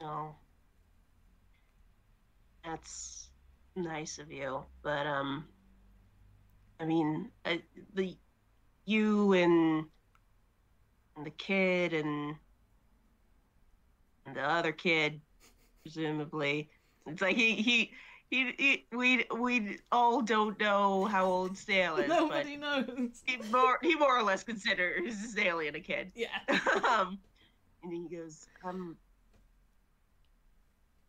[0.00, 0.34] Oh.
[2.64, 3.30] That's
[3.76, 5.48] nice of you, but um
[6.80, 7.62] I mean, I,
[7.94, 8.16] the
[8.84, 9.86] you and, and
[11.24, 12.36] the kid and,
[14.34, 15.20] the other kid
[15.82, 16.70] presumably
[17.06, 17.92] it's like he he
[18.30, 22.08] he, he, we we all don't know how old Stale is.
[22.08, 23.22] Nobody knows.
[23.26, 26.12] He more he more or less considers Alien a kid.
[26.14, 26.28] Yeah.
[26.88, 27.18] um,
[27.82, 28.96] and he goes, um,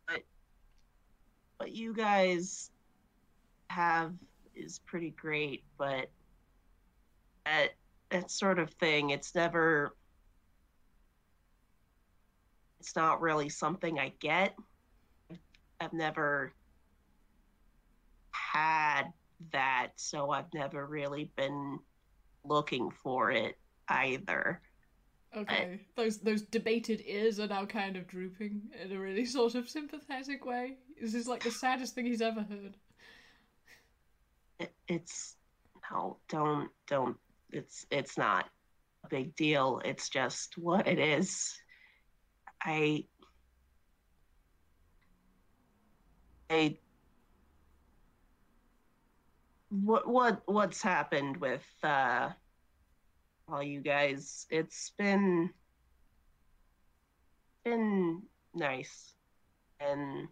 [0.06, 0.20] but
[1.56, 2.70] what you guys
[3.70, 4.12] have
[4.54, 6.10] is pretty great, but
[7.46, 7.70] that
[8.10, 9.94] that sort of thing, it's never
[12.84, 14.54] it's not really something I get.
[15.80, 16.52] I've never
[18.30, 19.04] had
[19.52, 21.78] that, so I've never really been
[22.44, 23.56] looking for it
[23.88, 24.60] either.
[25.36, 29.68] Okay, those those debated ears are now kind of drooping in a really sort of
[29.68, 30.76] sympathetic way.
[31.00, 32.76] This is like the saddest thing he's ever heard.
[34.60, 35.36] It, it's
[35.90, 37.16] no, don't don't.
[37.54, 38.46] It's it's not
[39.04, 39.80] a big deal.
[39.84, 41.54] It's just what it is.
[42.62, 43.04] I
[46.50, 46.78] I
[49.70, 52.30] what what what's happened with uh
[53.48, 54.46] all you guys.
[54.50, 55.50] It's been
[57.64, 58.22] been
[58.54, 59.14] nice,
[59.80, 60.28] and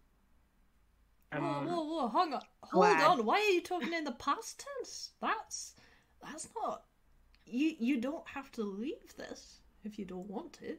[1.33, 2.09] um, whoa, whoa, whoa!
[2.09, 3.07] Hang on, hold glad.
[3.07, 3.25] on.
[3.27, 5.11] Why are you talking in the past tense?
[5.21, 5.75] That's
[6.23, 6.85] that's not.
[7.47, 10.77] You you don't have to leave this if you don't want to.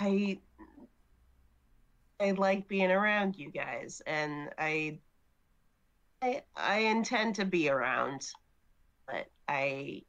[0.00, 0.38] I
[2.20, 4.98] I like being around you guys, and I
[6.20, 8.32] I I intend to be around
[9.06, 10.02] but I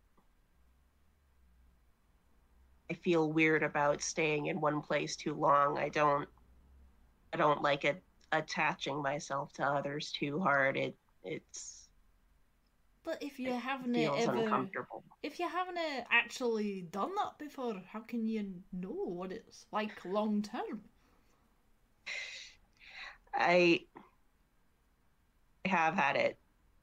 [2.89, 5.77] I feel weird about staying in one place too long.
[5.77, 6.29] I don't
[7.33, 10.77] I don't like it attaching myself to others too hard.
[10.77, 11.82] It it's
[13.03, 14.67] but if you haven't ever,
[15.23, 15.77] if you haven't
[16.11, 20.81] actually done that before, how can you know what it's like long term?
[23.33, 23.81] I
[25.65, 26.37] have had it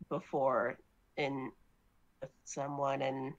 [0.09, 0.79] before
[1.17, 1.53] in
[2.21, 3.35] with someone and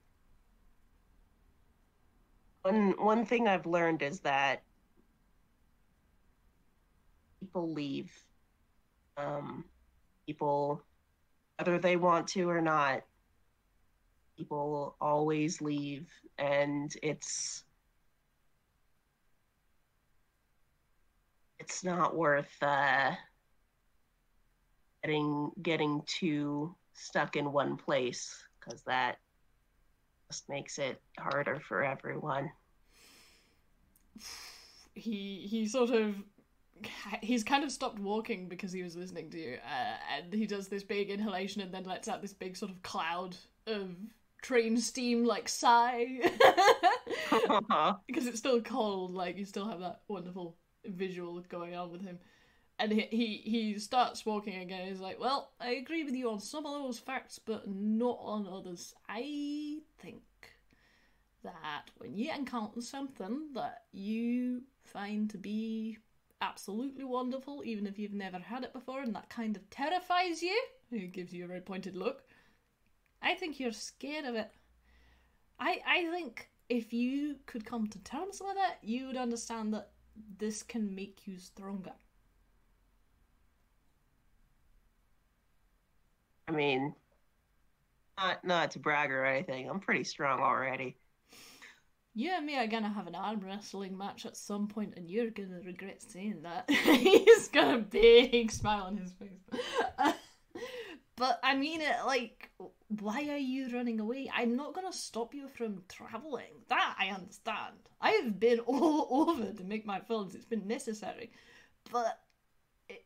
[2.62, 4.62] one one thing I've learned is that
[7.40, 8.12] people leave.
[9.16, 9.64] Um,
[10.26, 10.82] people,
[11.62, 13.02] whether they want to or not,
[14.36, 17.62] people always leave, and it's
[21.60, 23.12] it's not worth uh,
[25.04, 29.18] getting getting too stuck in one place because that
[30.32, 32.50] just makes it harder for everyone.
[34.94, 36.14] He he sort of
[37.22, 40.68] he's kind of stopped walking because he was listening to you, uh, and he does
[40.68, 43.90] this big inhalation and then lets out this big sort of cloud of
[44.42, 46.18] train steam like sigh
[48.06, 49.14] because it's still cold.
[49.14, 52.18] Like you still have that wonderful visual going on with him.
[52.78, 54.88] And he, he he starts walking again.
[54.88, 58.48] He's like, "Well, I agree with you on some of those facts, but not on
[58.50, 58.94] others.
[59.08, 60.22] I think
[61.44, 65.98] that when you encounter something that you find to be
[66.42, 70.62] absolutely wonderful, even if you've never had it before, and that kind of terrifies you,
[70.90, 72.24] it gives you a very pointed look.
[73.22, 74.50] I think you're scared of it.
[75.58, 79.90] I I think if you could come to terms with it, you would understand that
[80.38, 81.92] this can make you stronger.
[86.48, 86.94] I mean,
[88.16, 89.68] not not to brag or anything.
[89.68, 90.96] I'm pretty strong already.
[92.14, 95.30] You and me are gonna have an arm wrestling match at some point, and you're
[95.30, 96.68] gonna regret saying that.
[96.70, 99.62] He's got a big smile on his face.
[101.16, 102.50] but I mean it like,
[103.00, 104.30] why are you running away?
[104.34, 106.52] I'm not gonna stop you from traveling.
[106.68, 107.76] That I understand.
[107.98, 111.30] I have been all over to make my films, it's been necessary.
[111.90, 112.18] But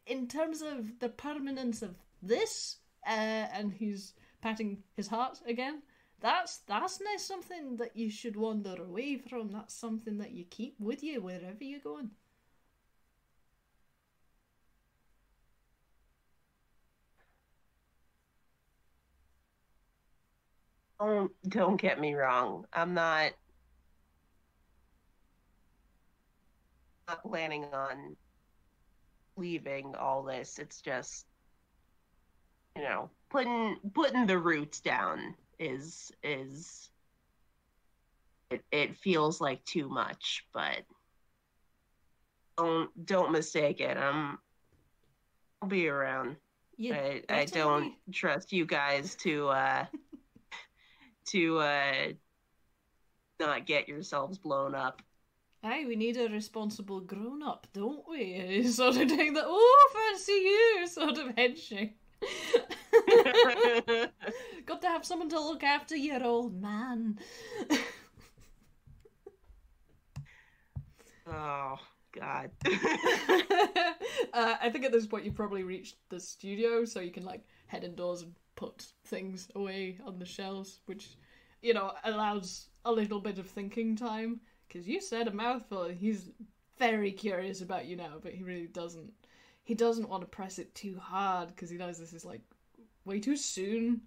[0.07, 5.83] in terms of the permanence of this, uh, and he's patting his heart again,
[6.21, 9.51] that's that's not something that you should wander away from.
[9.53, 12.11] That's something that you keep with you wherever you're going.
[20.99, 22.67] Don't don't get me wrong.
[22.73, 23.33] I'm not
[27.09, 28.17] not planning on
[29.37, 30.59] leaving all this.
[30.59, 31.27] It's just
[32.77, 36.91] you know, putting putting the roots down is is
[38.51, 40.83] it, it feels like too much, but
[42.57, 43.97] don't don't mistake it.
[43.97, 44.39] I'm
[45.63, 46.37] I'll be around.
[46.77, 49.87] Yeah, I, I don't trust you guys to uh
[51.27, 52.09] to uh
[53.41, 55.03] not get yourselves blown up.
[55.63, 58.63] Aye, we need a responsible grown up, don't we?
[58.69, 61.97] Sort of doing the oh fancy you sort of head shake.
[64.67, 67.19] Got to have someone to look after your old man.
[71.27, 71.79] oh
[72.13, 72.51] god.
[74.33, 77.45] uh, I think at this point you've probably reached the studio, so you can like
[77.67, 81.17] head indoors and put things away on the shelves, which
[81.63, 84.41] you know allows a little bit of thinking time.
[84.67, 86.31] Because you said a mouthful, he's
[86.79, 89.13] very curious about you now, but he really doesn't.
[89.67, 92.41] He doesn't want to press it too hard because he knows this is like
[93.05, 94.03] way too soon.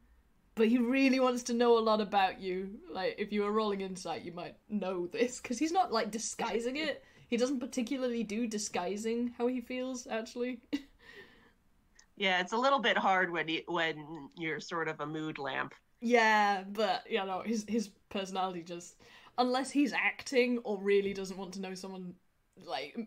[0.55, 2.79] But he really wants to know a lot about you.
[2.89, 6.77] Like, if you were rolling insight, you might know this because he's not like disguising
[6.77, 7.03] it.
[7.27, 10.61] He doesn't particularly do disguising how he feels, actually.
[12.15, 15.73] yeah, it's a little bit hard when you, when you're sort of a mood lamp.
[15.99, 18.95] Yeah, but you know his his personality just
[19.37, 22.13] unless he's acting or really doesn't want to know someone
[22.63, 22.97] like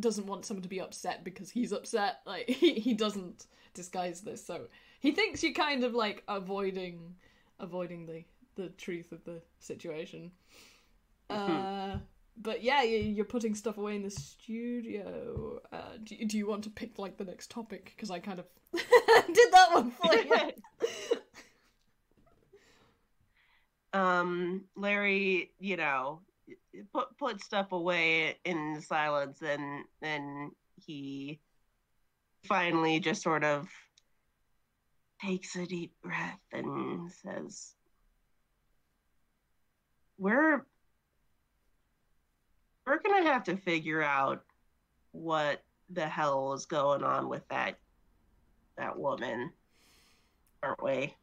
[0.00, 4.44] doesn't want someone to be upset because he's upset like he, he doesn't disguise this
[4.44, 4.66] so
[5.00, 7.14] he thinks you're kind of like avoiding
[7.58, 8.24] avoiding the
[8.54, 10.30] the truth of the situation.
[11.30, 11.52] Mm-hmm.
[11.52, 11.98] Uh,
[12.40, 15.60] but yeah, you're putting stuff away in the studio.
[15.72, 17.92] Uh, do, do you want to pick like the next topic?
[17.94, 20.52] Because I kind of did that one for you.
[24.00, 26.20] um, Larry, you know,
[26.92, 30.50] put put stuff away in silence, and then
[30.84, 31.40] he
[32.44, 33.68] finally just sort of
[35.20, 37.74] takes a deep breath and says,
[40.18, 40.64] We're
[42.86, 44.42] we're gonna have to figure out
[45.12, 47.78] what the hell is going on with that
[48.76, 49.52] that woman,
[50.62, 51.14] aren't we?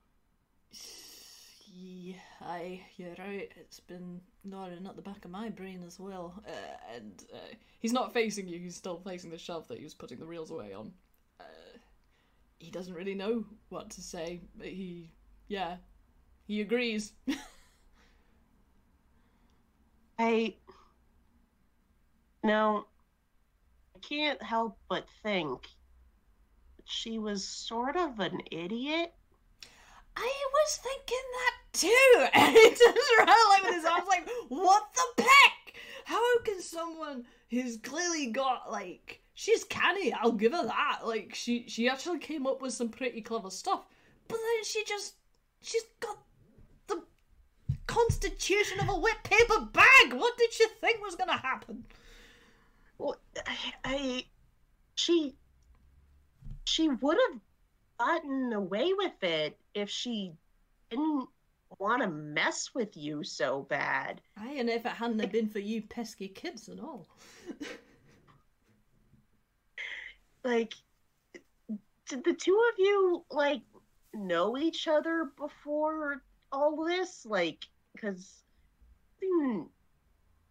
[1.82, 3.50] Yeah, I, you're right.
[3.56, 6.44] It's been gnawing at the back of my brain as well.
[6.46, 9.94] Uh, and uh, he's not facing you, he's still facing the shelf that he was
[9.94, 10.92] putting the reels away on
[12.60, 15.10] he doesn't really know what to say, but he,
[15.48, 15.78] yeah,
[16.46, 17.14] he agrees.
[20.20, 20.56] I,
[22.44, 22.86] no,
[23.96, 25.68] I can't help but think
[26.84, 29.14] she was sort of an idiot.
[30.22, 34.84] I was thinking that too, and he turns around like with his arms like, "What
[34.94, 35.76] the peck?
[36.06, 40.12] How can someone who's clearly got like she's canny.
[40.14, 41.00] I'll give her that.
[41.06, 43.86] Like she she actually came up with some pretty clever stuff.
[44.28, 45.16] But then she just
[45.62, 46.18] she's got
[46.88, 47.04] the
[47.88, 50.14] constitution of a wet paper bag.
[50.14, 51.86] What did she think was gonna happen?
[52.98, 53.16] Well,
[53.48, 53.56] I,
[53.86, 54.26] I
[54.96, 55.36] she
[56.66, 57.40] she would have
[58.00, 60.34] gotten away with it if she
[60.90, 61.28] didn't
[61.78, 64.22] want to mess with you so bad.
[64.38, 67.08] Aye, and if it hadn't have been for you pesky kids and all.
[70.44, 70.74] like
[72.08, 73.62] did the two of you like
[74.14, 78.42] know each other before all this like because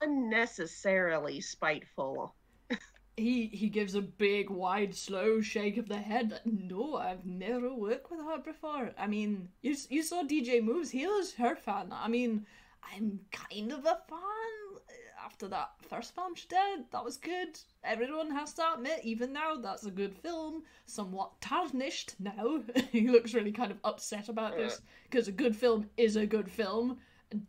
[0.01, 2.35] unnecessarily spiteful
[3.19, 8.11] he he gives a big wide slow shake of the head no i've never worked
[8.11, 8.91] with her before.
[8.99, 10.91] I mean you, you saw dj moves.
[10.91, 11.93] He was her fan.
[11.93, 12.47] I mean
[12.95, 14.81] i'm kind of a fan.
[15.25, 17.59] After that first film she did that was good.
[17.85, 20.63] Everyone has to admit even now that's a good film.
[20.87, 22.63] Somewhat tarnished now.
[22.93, 26.51] He looks really kind of upset about this because a good film is a good
[26.51, 26.99] film.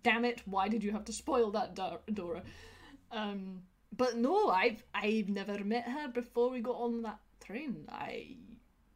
[0.03, 2.43] Damn it why did you have to spoil that dora?
[3.11, 3.61] Um
[3.99, 7.85] but no, I've I've never met her before we got on that train.
[7.89, 8.37] I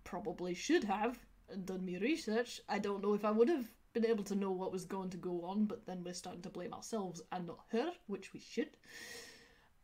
[0.06, 1.20] probably should have
[1.66, 2.62] done me research.
[2.70, 5.18] I don't know if I would have been able to know what was going to
[5.18, 8.70] go on, but then we're starting to blame ourselves and not her, which we should.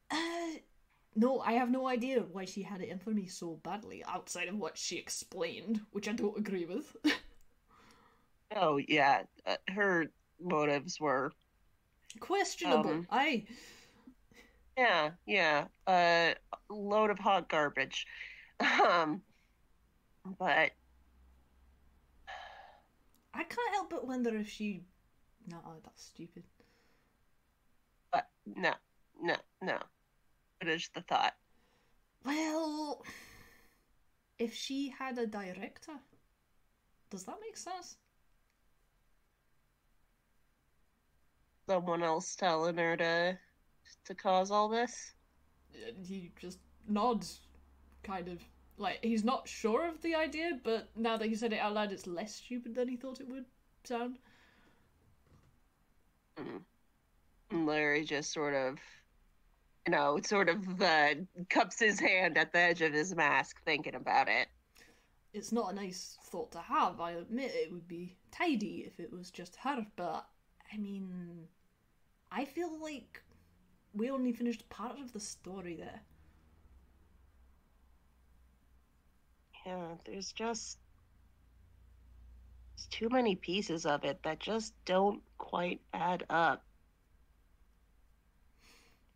[0.09, 0.55] Uh,
[1.17, 4.47] no, I have no idea why she had it in for me so badly, outside
[4.47, 6.95] of what she explained, which I don't agree with.
[8.55, 10.05] oh yeah, uh, her
[10.41, 11.33] motives were
[12.21, 12.91] questionable.
[12.91, 13.45] Um, I
[14.79, 15.65] yeah, yeah.
[15.87, 16.35] A
[16.69, 18.05] load of hot garbage.
[18.61, 19.21] Um,
[20.37, 20.71] but
[23.33, 24.83] I can't help but wonder if she.
[25.47, 26.43] No, that's stupid.
[28.11, 28.73] But no,
[29.21, 29.77] no, no.
[30.59, 31.35] What is the thought?
[32.25, 33.01] Well,
[34.37, 35.93] if she had a director,
[37.09, 37.95] does that make sense?
[41.69, 43.39] Someone else telling her to
[44.05, 45.13] to cause all this?
[46.05, 47.41] He just nods,
[48.03, 48.39] kind of.
[48.77, 51.91] Like, he's not sure of the idea, but now that he said it out loud,
[51.91, 53.45] it's less stupid than he thought it would
[53.83, 54.17] sound.
[56.37, 56.61] Mm.
[57.67, 58.79] Larry just sort of,
[59.85, 61.15] you know, sort of uh,
[61.49, 64.47] cups his hand at the edge of his mask, thinking about it.
[65.33, 66.99] It's not a nice thought to have.
[66.99, 70.25] I admit it would be tidy if it was just her, but
[70.73, 71.47] I mean,
[72.31, 73.21] I feel like
[73.93, 76.01] we only finished part of the story there.
[79.65, 80.79] Yeah, there's just
[82.75, 86.63] there's too many pieces of it that just don't quite add up.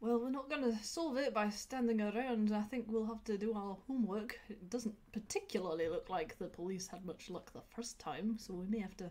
[0.01, 2.51] Well, we're not going to solve it by standing around.
[2.53, 4.37] I think we'll have to do our homework.
[4.49, 8.65] It doesn't particularly look like the police had much luck the first time, so we
[8.65, 9.09] may have to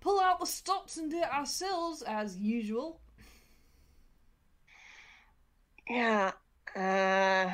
[0.00, 3.00] pull out the stops and do it ourselves, as usual.
[5.88, 6.32] Yeah.
[6.74, 7.50] Uh,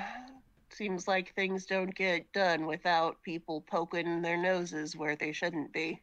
[0.71, 6.01] seems like things don't get done without people poking their noses where they shouldn't be.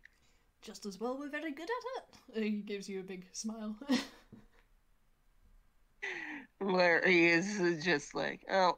[0.62, 2.44] Just as well we're very good at it.
[2.44, 3.78] He gives you a big smile.
[6.60, 8.78] where he is just like, oh,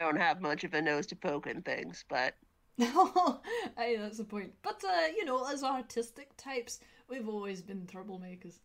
[0.00, 2.34] don't have much of a nose to poke in things, but.
[2.76, 3.40] No,
[3.78, 4.52] hey, that's the point.
[4.62, 8.58] But, uh, you know, as artistic types, we've always been troublemakers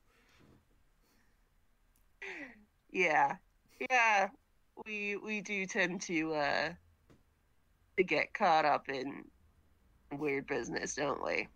[2.98, 3.36] yeah.
[3.92, 4.30] Yeah.
[4.86, 6.70] We we do tend to uh
[7.98, 9.24] to get caught up in
[10.12, 11.48] weird business don't we?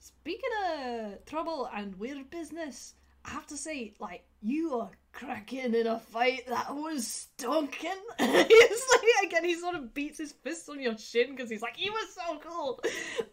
[0.00, 2.94] Speaking of trouble and weird business
[3.24, 8.00] i have to say like you are cracking in a fight that was stonking.
[8.18, 11.76] He's like again he sort of beats his fist on your shin because he's like
[11.76, 12.80] he was so cool.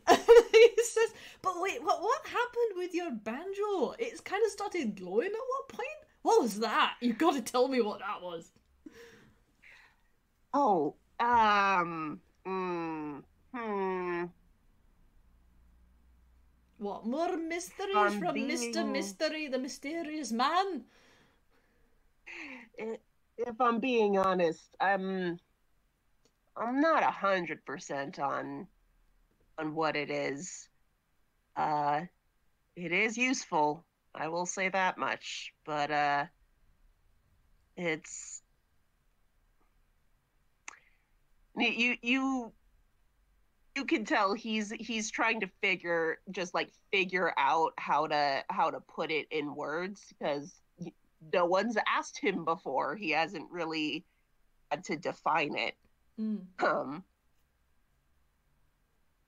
[0.51, 3.93] He says but wait what what happened with your banjo?
[3.99, 6.95] It's kind of started glowing at what point what was that?
[7.01, 8.51] You've got to tell me what that was.
[10.55, 13.21] Oh, um, mm,
[13.53, 14.23] hmm.
[16.80, 18.47] What more mysteries I'm from being...
[18.47, 20.86] Mister Mystery, the mysterious man?
[22.78, 25.38] If I'm being honest, I'm
[26.57, 28.65] I'm not a hundred percent on
[29.59, 30.69] on what it is.
[31.55, 32.01] Uh,
[32.76, 33.86] it is useful.
[34.18, 35.53] I will say that much.
[35.66, 36.26] But uh
[37.78, 38.41] it's
[41.57, 42.51] you you
[43.76, 48.72] you can tell he's he's trying to figure just like figure out how to how
[48.72, 50.61] to put it in words because
[51.34, 54.05] no one's asked him before he hasn't really
[54.72, 55.76] had to define it
[56.20, 56.39] mm.
[56.63, 57.03] um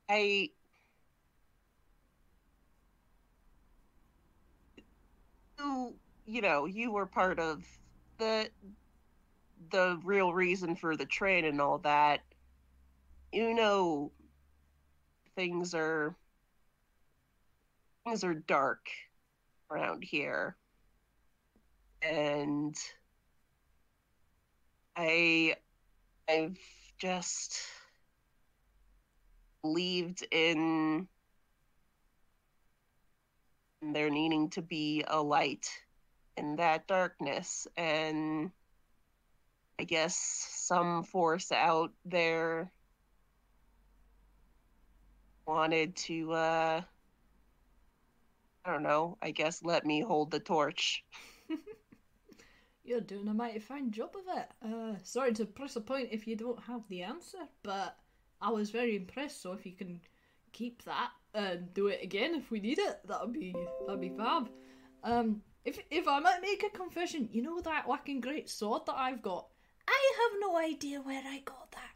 [0.09, 0.49] i
[5.59, 5.95] you,
[6.25, 7.63] you know, you were part of
[8.17, 8.49] the
[9.71, 12.21] the real reason for the train and all that,
[13.31, 14.11] you know,
[15.35, 16.15] things are
[18.05, 18.87] things are dark
[19.69, 20.55] around here,
[22.01, 22.75] and
[24.95, 25.55] I
[26.29, 26.57] I've
[26.97, 27.61] just
[29.61, 31.07] believed in
[33.93, 35.69] there needing to be a light
[36.35, 38.51] in that darkness and
[39.79, 42.71] I guess some force out there
[45.45, 46.81] wanted to uh
[48.65, 51.05] I don't know, I guess let me hold the torch.
[52.83, 54.49] You're doing a mighty fine job of it.
[54.61, 57.97] Uh, sorry to press a point if you don't have the answer, but
[58.41, 59.41] I was very impressed.
[59.41, 60.01] So if you can
[60.51, 64.09] keep that and do it again if we need it, that would be that'd be
[64.09, 64.49] fab.
[65.03, 68.97] Um, if if I might make a confession, you know that whacking great sword that
[68.97, 69.47] I've got.
[69.87, 71.93] I have no idea where I got that.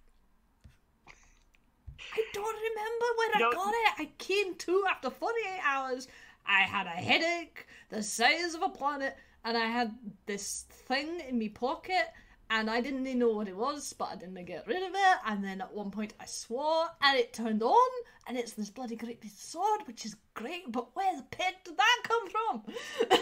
[2.13, 3.93] I don't remember where I got it.
[3.99, 6.07] I came to after 48 hours.
[6.45, 9.93] I had a headache the size of a planet, and I had
[10.25, 12.07] this thing in my pocket,
[12.49, 15.17] and I didn't even know what it was, but I didn't get rid of it.
[15.25, 17.89] And then at one point I swore, and it turned on,
[18.27, 20.71] and it's this bloody great big sword, which is great.
[20.71, 23.21] But where the pig did that come from?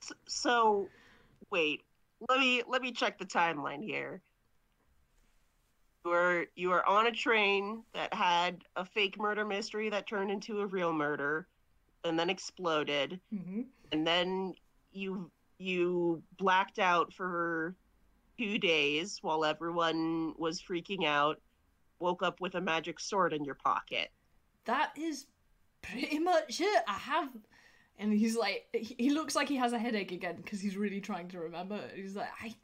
[0.00, 0.88] so, so,
[1.50, 1.82] wait,
[2.28, 4.20] let me let me check the timeline here.
[6.04, 10.30] You were you were on a train that had a fake murder mystery that turned
[10.30, 11.46] into a real murder,
[12.04, 13.62] and then exploded, mm-hmm.
[13.92, 14.54] and then
[14.92, 17.74] you you blacked out for
[18.38, 21.40] two days while everyone was freaking out.
[21.98, 24.10] Woke up with a magic sword in your pocket.
[24.64, 25.26] That is
[25.82, 26.84] pretty much it.
[26.88, 27.28] I have
[27.98, 31.28] and he's like he looks like he has a headache again because he's really trying
[31.28, 32.54] to remember he's like i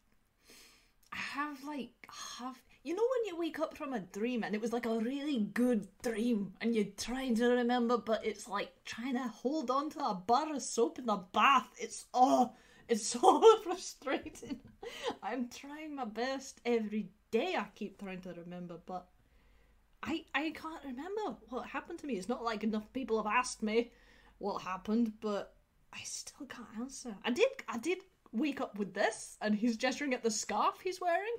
[1.12, 1.90] i have like
[2.38, 4.98] half you know when you wake up from a dream and it was like a
[4.98, 9.90] really good dream and you're trying to remember but it's like trying to hold on
[9.90, 12.52] to a bar of soap in the bath it's oh
[12.88, 14.58] it's so frustrating
[15.22, 19.06] i'm trying my best every day i keep trying to remember but
[20.02, 23.62] i i can't remember what happened to me it's not like enough people have asked
[23.62, 23.90] me
[24.40, 25.54] what happened, but
[25.92, 27.14] I still can't answer.
[27.24, 27.98] I did I did
[28.32, 31.36] wake up with this, and he's gesturing at the scarf he's wearing.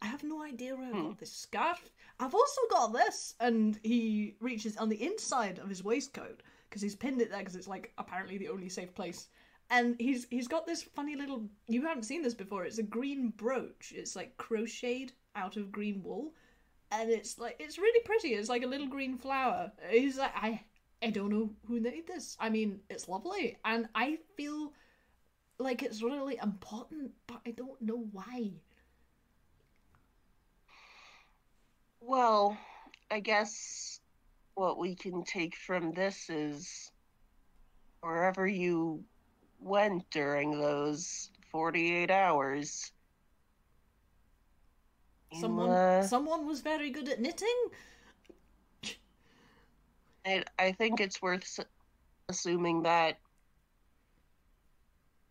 [0.00, 1.12] I have no idea where I got hmm.
[1.18, 1.90] this scarf.
[2.20, 6.94] I've also got this, and he reaches on the inside of his waistcoat because he's
[6.94, 9.28] pinned it there because it's like apparently the only safe place.
[9.70, 11.48] And he's he's got this funny little.
[11.66, 12.64] You haven't seen this before.
[12.64, 13.92] It's a green brooch.
[13.96, 16.34] It's like crocheted out of green wool,
[17.00, 18.34] and it's like it's really pretty.
[18.34, 19.72] It's like a little green flower.
[19.90, 20.60] He's like I
[21.02, 22.36] I don't know who made this.
[22.40, 24.72] I mean, it's lovely, and I feel
[25.58, 28.52] like it's really important, but I don't know why.
[32.00, 32.56] Well,
[33.10, 34.00] I guess
[34.54, 36.90] what we can take from this is
[38.00, 39.04] wherever you
[39.60, 42.92] went during those 48 hours.
[45.40, 47.48] Someone, uh, someone was very good at knitting.
[50.26, 51.60] I, I think it's worth
[52.28, 53.18] assuming that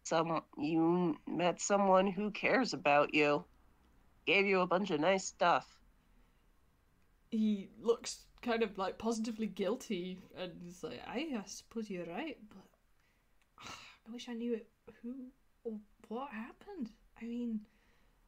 [0.03, 3.45] some you met someone who cares about you,
[4.25, 5.67] gave you a bunch of nice stuff.
[7.31, 12.37] He looks kind of like positively guilty, and he's like, "I, I suppose you're right,
[12.49, 13.73] but
[14.07, 14.67] I wish I knew it.
[15.01, 15.15] Who
[15.63, 15.79] or
[16.09, 16.91] what happened?
[17.21, 17.61] I mean,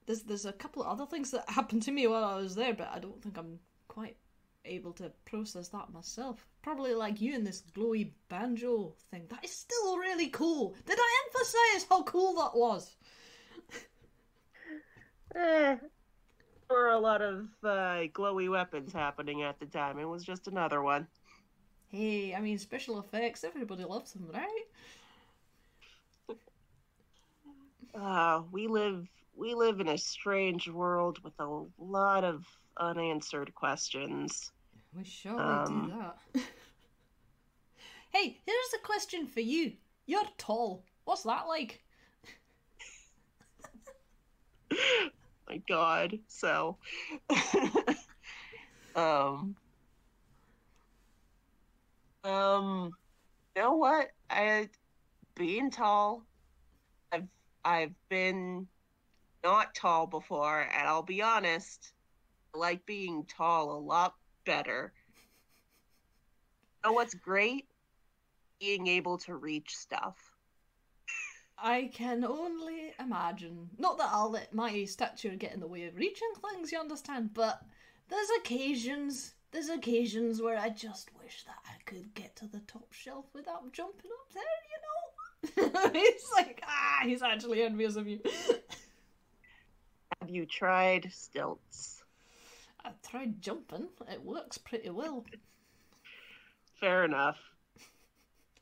[0.06, 2.74] there's there's a couple of other things that happened to me while I was there,
[2.74, 4.18] but I don't think I'm quite
[4.66, 6.46] able to process that myself.
[6.62, 9.26] Probably like you in this glowy banjo thing.
[9.30, 10.76] That is still really cool.
[10.86, 12.96] Did I emphasize how cool that was?
[15.36, 15.78] eh,
[16.68, 20.00] there were a lot of uh, glowy weapons happening at the time.
[20.00, 21.08] It was just another one.
[21.90, 24.66] Hey, I mean, special effects, everybody loves them, right?
[27.94, 32.46] Uh, we live we live in a strange world with a lot of
[32.80, 34.52] unanswered questions.
[34.96, 36.18] We sure um, do that.
[38.12, 39.74] hey, here's a question for you.
[40.06, 40.86] You're tall.
[41.04, 41.84] What's that like?
[45.48, 46.18] My God.
[46.28, 46.78] So,
[48.96, 49.56] um,
[52.24, 52.92] um,
[53.56, 54.08] you know what?
[54.30, 54.70] I
[55.36, 56.24] being tall.
[57.12, 57.28] I've
[57.64, 58.68] I've been
[59.46, 61.94] not tall before, and I'll be honest.
[62.54, 64.92] I like being tall a lot better.
[66.84, 67.68] You know what's great?
[68.60, 70.18] Being able to reach stuff.
[71.60, 73.70] I can only imagine.
[73.78, 77.36] Not that I'll let my stature get in the way of reaching things, you understand,
[77.36, 77.62] but
[78.10, 82.92] there's occasions, there's occasions where I just wish that I could get to the top
[82.94, 85.92] shelf without jumping up there, you know?
[85.94, 88.22] he's like, ah, he's actually envious of you.
[90.26, 92.04] Have you tried stilts?
[92.84, 95.24] I tried jumping, it works pretty well.
[96.80, 97.38] Fair enough.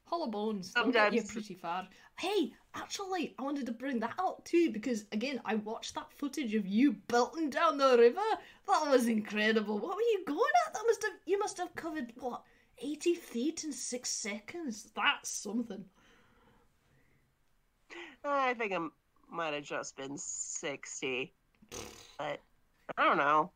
[0.04, 1.88] Hollow bones, get you pretty far.
[2.20, 6.54] Hey, actually, I wanted to bring that up too because again, I watched that footage
[6.54, 8.20] of you belting down the river.
[8.68, 9.80] That was incredible.
[9.80, 10.74] What were you going at?
[10.74, 12.42] That must have you must have covered what
[12.78, 14.92] eighty feet in six seconds.
[14.94, 15.86] That's something.
[18.22, 18.80] I think I
[19.32, 21.34] might have just been sixty,
[22.18, 22.40] but
[22.98, 23.52] I don't know.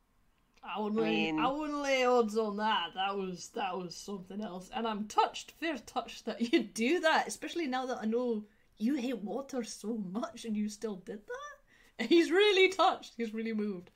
[0.63, 2.89] I wouldn't, I, mean, lay, I wouldn't lay odds on that.
[2.95, 7.27] That was that was something else, and I'm touched, fair touched that you do that,
[7.27, 8.43] especially now that I know
[8.77, 12.07] you hate water so much and you still did that.
[12.09, 13.13] He's really touched.
[13.17, 13.89] He's really moved.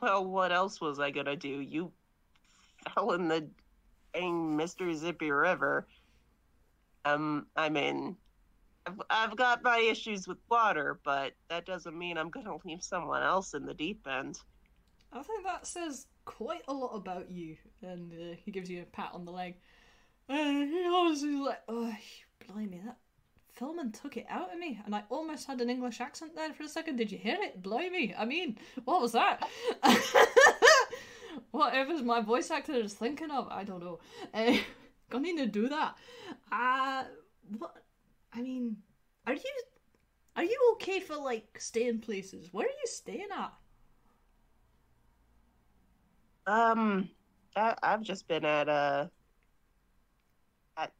[0.00, 1.48] Well, what else was I gonna do?
[1.48, 1.90] You
[2.94, 3.48] fell in the
[4.14, 4.60] dang
[4.94, 5.86] Zippy River.
[7.04, 8.16] Um, I mean,
[8.90, 12.82] I've, I've got my issues with water, but that doesn't mean I'm going to leave
[12.82, 14.38] someone else in the deep end.
[15.12, 17.56] I think that says quite a lot about you.
[17.82, 19.56] And uh, he gives you a pat on the leg.
[20.28, 21.94] And he honestly like, oh,
[22.46, 22.98] blimey, that
[23.54, 24.80] filming took it out of me.
[24.84, 26.96] And I almost had an English accent there for a second.
[26.96, 27.62] Did you hear it?
[27.62, 28.14] Blimey.
[28.16, 29.48] I mean, what was that?
[31.50, 33.98] Whatever's my voice actor is thinking of, I don't know.
[34.32, 34.56] Uh,
[35.10, 35.96] gonna do that.
[36.52, 37.04] Uh,
[37.58, 37.76] what?
[38.32, 38.76] I mean,
[39.26, 39.52] are you
[40.36, 42.52] are you okay for like staying places?
[42.52, 43.52] Where are you staying at?
[46.46, 47.10] Um,
[47.56, 49.06] I, I've just been at uh
[50.76, 50.92] at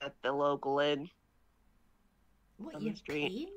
[0.00, 1.08] at the local inn.
[2.56, 3.48] What you street.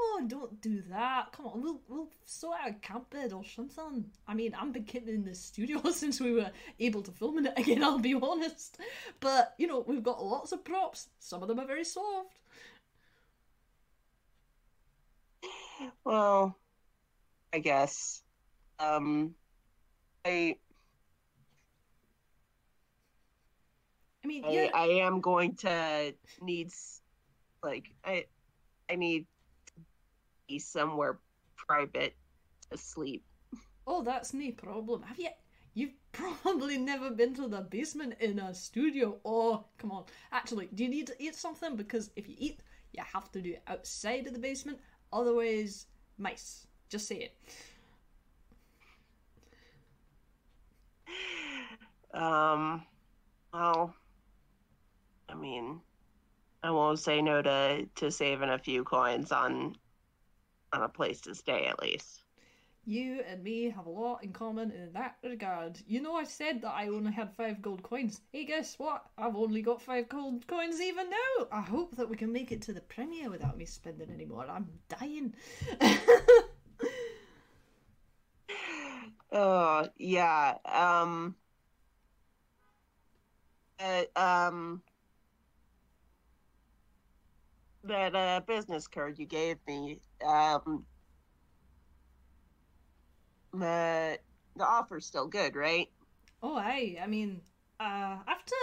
[0.00, 1.32] No, don't do that.
[1.32, 4.04] Come on, we'll we'll sort out a camp bed or something.
[4.26, 7.46] I mean, I've been keeping in the studio since we were able to film in
[7.46, 7.82] it again.
[7.82, 8.78] I'll be honest,
[9.20, 11.08] but you know we've got lots of props.
[11.18, 12.40] Some of them are very soft.
[16.04, 16.56] Well,
[17.52, 18.22] I guess.
[18.78, 19.34] Um,
[20.24, 20.56] I.
[24.22, 26.70] I mean, I, I am going to need,
[27.62, 28.26] like, I,
[28.90, 29.26] I need
[30.50, 31.18] be somewhere
[31.56, 32.14] private
[32.70, 33.24] to sleep.
[33.86, 35.02] Oh, that's no problem.
[35.02, 35.28] Have you?
[35.74, 39.18] You've probably never been to the basement in a studio.
[39.24, 40.04] Oh, come on.
[40.32, 41.76] Actually, do you need to eat something?
[41.76, 42.60] Because if you eat,
[42.92, 44.78] you have to do it outside of the basement.
[45.12, 45.86] Otherwise,
[46.18, 46.66] mice.
[46.88, 47.36] Just say it.
[52.12, 52.82] Um,
[53.54, 53.94] well,
[55.28, 55.80] I mean,
[56.64, 59.76] I won't say no to to saving a few coins on
[60.72, 62.22] on a place to stay at least.
[62.86, 65.78] You and me have a lot in common in that regard.
[65.86, 68.20] You know, I said that I only had five gold coins.
[68.32, 69.04] Hey, guess what?
[69.18, 71.46] I've only got five gold coins even now.
[71.52, 74.46] I hope that we can make it to the premiere without me spending any more.
[74.48, 75.34] I'm dying.
[79.32, 80.56] oh, yeah.
[80.64, 81.36] Um,
[83.78, 84.82] uh, um,
[87.84, 90.84] that uh, business card you gave me, um,
[93.52, 94.18] the
[94.56, 95.88] the offer's still good, right?
[96.42, 96.98] Oh, aye.
[97.02, 97.40] I mean,
[97.78, 98.56] uh, after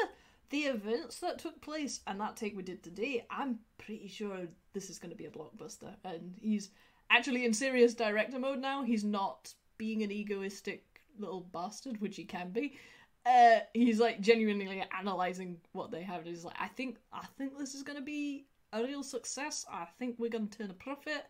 [0.49, 4.89] the events that took place and that take we did today, I'm pretty sure this
[4.89, 5.95] is going to be a blockbuster.
[6.03, 6.69] And he's
[7.09, 8.83] actually in serious director mode now.
[8.83, 10.83] He's not being an egoistic
[11.19, 12.77] little bastard, which he can be.
[13.25, 16.19] Uh, he's like genuinely analyzing what they have.
[16.19, 19.65] And he's like, I think, I think this is going to be a real success.
[19.71, 21.25] I think we're going to turn a profit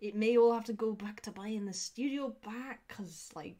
[0.00, 3.56] it may all have to go back to buying the studio back because like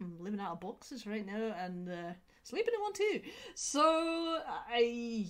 [0.00, 3.20] I'm living out of boxes right now and uh, sleeping in one too.
[3.54, 4.78] So I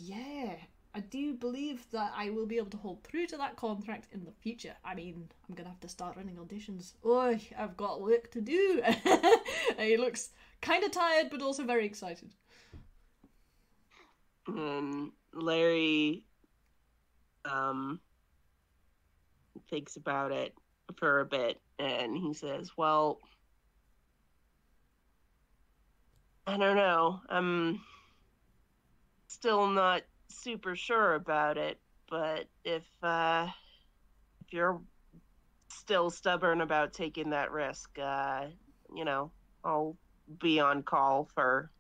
[0.01, 0.55] yeah,
[0.95, 4.25] I do believe that I will be able to hold through to that contract in
[4.25, 4.75] the future.
[4.85, 6.95] I mean, I'm gonna have to start running auditions.
[7.05, 8.83] Oh, I've got work to do.
[9.79, 10.31] he looks
[10.63, 12.35] kind of tired, but also very excited.
[14.49, 16.25] Um, Larry,
[17.45, 18.01] um,
[19.69, 20.55] thinks about it
[20.97, 23.19] for a bit and he says, Well,
[26.47, 27.21] I don't know.
[27.29, 27.81] I'm
[29.29, 31.79] still not super sure about it,
[32.09, 33.47] but if uh,
[34.41, 34.81] if you're
[35.69, 38.47] still stubborn about taking that risk, uh,
[38.95, 39.31] you know,
[39.65, 39.97] I'll
[40.41, 41.71] be on call for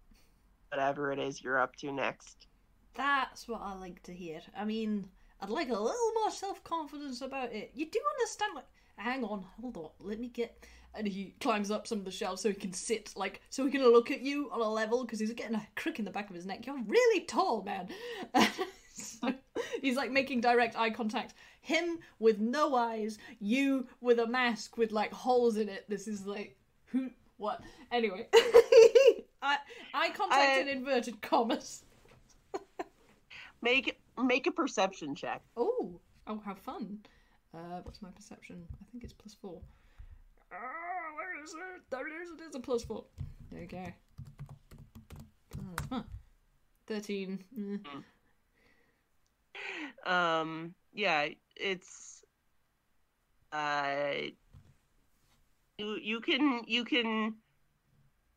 [0.70, 2.46] whatever it is you're up to next.
[2.94, 4.40] That's what I like to hear.
[4.56, 5.08] I mean,
[5.42, 7.70] I'd like a little more self confidence about it.
[7.74, 8.66] You do understand, like,
[8.96, 10.64] hang on, hold on, let me get.
[10.92, 13.70] And he climbs up some of the shelves so he can sit, like, so he
[13.70, 16.28] can look at you on a level because he's getting a crick in the back
[16.28, 16.66] of his neck.
[16.66, 17.88] You're really tall, man.
[18.92, 19.32] so
[19.80, 21.34] he's like making direct eye contact.
[21.60, 25.84] Him with no eyes, you with a mask with like holes in it.
[25.88, 27.60] This is like, who, what?
[27.92, 28.26] Anyway,
[29.42, 29.58] eye,
[29.94, 31.84] eye contact I- in inverted commas.
[33.62, 35.42] Make make a perception check.
[35.56, 36.98] Oh, oh, how fun!
[37.54, 38.66] Uh, what's my perception?
[38.80, 39.60] I think it's plus four.
[40.52, 40.56] Ah,
[41.14, 41.82] where is it?
[41.90, 42.30] There it is.
[42.30, 43.04] It is a plus four.
[43.50, 43.84] There you go.
[45.58, 46.02] Uh, huh.
[46.86, 47.44] Thirteen.
[47.58, 47.78] Eh.
[50.06, 52.22] Um, yeah, it's
[53.52, 54.12] uh,
[55.78, 57.34] you you can you can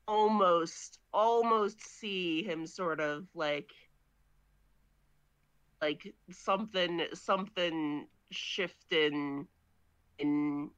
[0.08, 3.72] almost almost see him sort of like
[5.84, 9.48] like something something shifting
[10.20, 10.72] in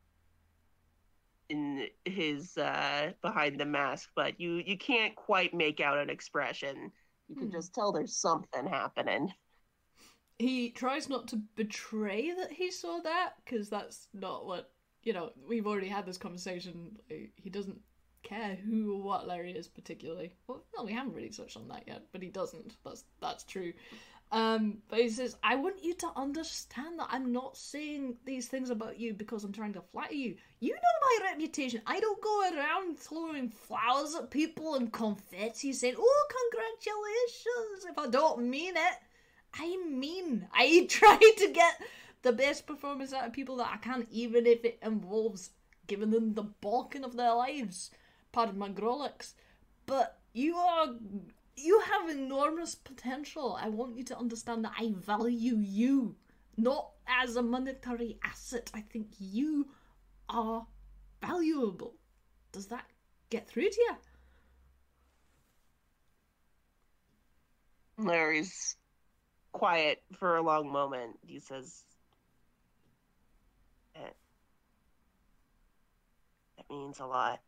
[1.49, 6.91] in his uh behind the mask but you you can't quite make out an expression
[7.27, 7.51] you can Hmm.
[7.51, 9.31] just tell there's something happening
[10.37, 14.71] He tries not to betray that he saw that because that's not what
[15.03, 15.31] you know.
[15.47, 16.97] We've already had this conversation.
[17.35, 17.79] He doesn't
[18.23, 20.33] care who or what Larry is particularly.
[20.47, 22.75] Well, no, we haven't really touched on that yet, but he doesn't.
[22.83, 23.73] That's that's true.
[24.31, 28.69] Um, but he says, "I want you to understand that I'm not saying these things
[28.69, 30.35] about you because I'm trying to flatter you.
[30.59, 31.81] You know my reputation.
[31.85, 38.07] I don't go around throwing flowers at people and confetti saying, "Oh, congratulations!" If I
[38.09, 38.97] don't mean it."
[39.53, 41.81] I mean, I try to get
[42.23, 45.51] the best performance out of people that I can, even if it involves
[45.87, 47.91] giving them the balking of their lives.
[48.31, 49.33] Pardon my Grolix.
[49.85, 50.95] But you are.
[51.57, 53.57] You have enormous potential.
[53.59, 56.15] I want you to understand that I value you,
[56.57, 58.69] not as a monetary asset.
[58.73, 59.69] I think you
[60.29, 60.67] are
[61.21, 61.95] valuable.
[62.51, 62.85] Does that
[63.29, 63.95] get through to you?
[67.97, 68.75] Larry's
[69.53, 71.17] quiet for a long moment.
[71.25, 71.85] He says,
[73.93, 74.15] "That,
[76.69, 77.41] means a lot."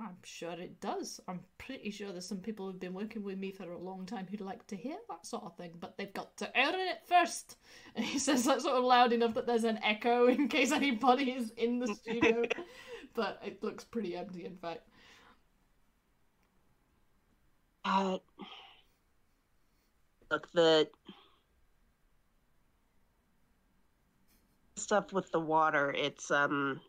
[0.00, 1.20] I'm sure it does.
[1.28, 4.26] I'm pretty sure there's some people who've been working with me for a long time
[4.30, 7.56] who'd like to hear that sort of thing, but they've got to earn it first.
[7.96, 11.32] And he says that sort of loud enough that there's an echo in case anybody
[11.32, 12.44] is in the studio.
[13.14, 14.88] but it looks pretty empty, in fact.
[17.84, 18.18] Uh,
[20.30, 20.88] look, the
[24.76, 26.80] stuff with the water, it's um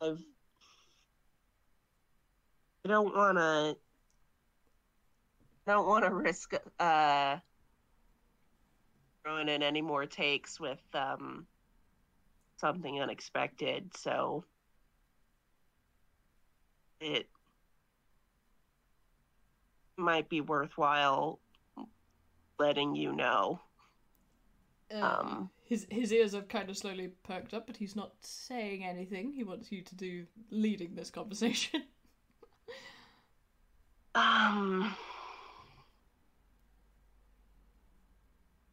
[0.00, 0.20] I've
[2.84, 3.74] I don't wanna
[5.66, 7.36] don't wanna risk uh
[9.22, 11.46] throwing in any more takes with um
[12.58, 14.44] something unexpected, so
[17.00, 17.28] it
[19.96, 21.40] might be worthwhile
[22.58, 23.60] letting you know.
[24.90, 28.84] Uh, Um, his his ears have kind of slowly perked up, but he's not saying
[28.84, 29.32] anything.
[29.32, 31.82] He wants you to do leading this conversation.
[34.14, 34.94] Um,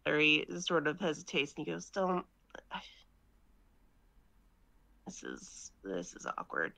[0.06, 2.26] Larry sort of hesitates and he goes, "Don't.
[5.08, 6.74] This is this is awkward."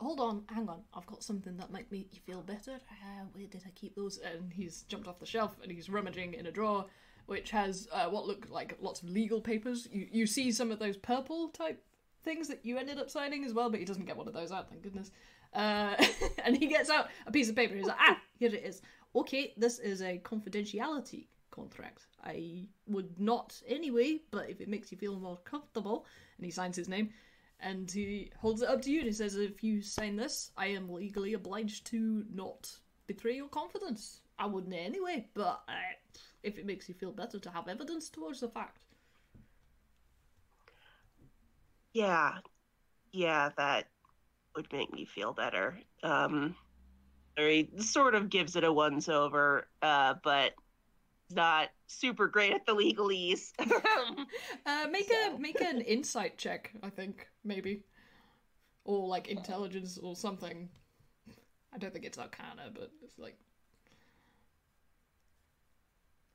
[0.00, 0.82] Hold on, hang on.
[0.94, 2.72] I've got something that might make you feel better.
[2.90, 4.18] Uh, where did I keep those?
[4.18, 6.86] And he's jumped off the shelf and he's rummaging in a drawer,
[7.26, 9.88] which has uh, what look like lots of legal papers.
[9.92, 11.82] You you see some of those purple type
[12.24, 14.52] things that you ended up signing as well, but he doesn't get one of those
[14.52, 14.68] out.
[14.68, 15.10] Thank goodness.
[15.54, 15.94] Uh,
[16.44, 17.74] and he gets out a piece of paper.
[17.74, 18.82] He's like, ah, here it is.
[19.14, 22.06] Okay, this is a confidentiality contract.
[22.22, 26.04] I would not anyway, but if it makes you feel more comfortable,
[26.36, 27.10] and he signs his name,
[27.60, 30.66] and he holds it up to you and he says, If you sign this, I
[30.66, 32.70] am legally obliged to not
[33.06, 34.20] betray your confidence.
[34.38, 35.62] I wouldn't anyway, but
[36.46, 38.84] if it makes you feel better to have evidence towards the fact.
[41.92, 42.38] Yeah,
[43.12, 43.88] yeah, that
[44.54, 45.78] would make me feel better.
[46.02, 46.54] Um,
[47.36, 50.52] Larry sort of gives it a once over, uh, but
[51.30, 53.52] not super great at the legalese.
[54.66, 55.36] Uh, make So.
[55.36, 57.84] a make an insight check, I think maybe,
[58.84, 60.68] or like intelligence or something.
[61.72, 63.36] I don't think it's Arcana, but it's like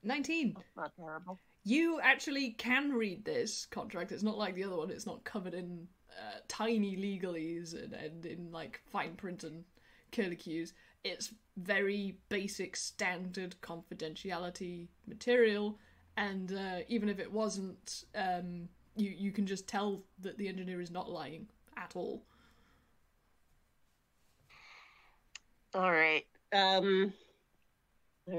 [0.04, 0.56] nineteen.
[0.76, 1.38] not terrible.
[1.64, 4.12] you actually can read this contract.
[4.12, 4.90] It's not like the other one.
[4.92, 9.64] It's not covered in uh, tiny legalese and, and in like fine print and
[10.12, 10.74] curlicues.
[11.04, 15.80] It's very basic, standard confidentiality material,
[16.18, 20.82] and uh, even if it wasn't, um, you you can just tell that the engineer
[20.82, 21.48] is not lying
[21.78, 22.24] at all.
[25.74, 26.26] All right.
[26.54, 27.14] Um,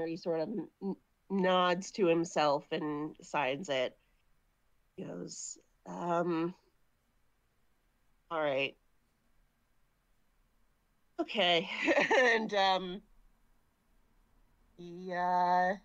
[0.05, 0.95] he sort of n-
[1.41, 3.97] nods to himself and signs it.
[4.95, 6.53] He goes, um,
[8.31, 8.75] all right.
[11.19, 11.69] Okay.
[12.19, 13.01] and um,
[14.77, 15.75] he uh,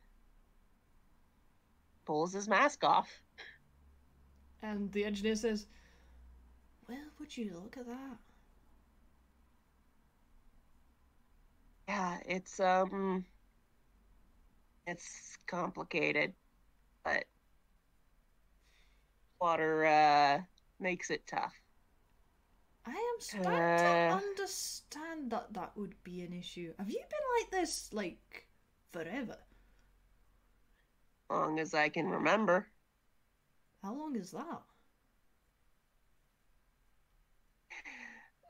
[2.04, 3.22] pulls his mask off.
[4.62, 5.66] And the engineer says,
[6.88, 8.18] Well, would you look at that?
[11.88, 13.24] Yeah, it's um
[14.88, 16.34] it's complicated,
[17.04, 17.24] but
[19.40, 20.40] water uh
[20.80, 21.54] makes it tough.
[22.84, 24.10] I am starting to Uh.
[24.10, 26.74] understand that that would be an issue.
[26.78, 28.48] Have you been like this, like,
[28.92, 29.38] forever?
[31.30, 32.68] Long as I can remember.
[33.82, 34.62] How long is that?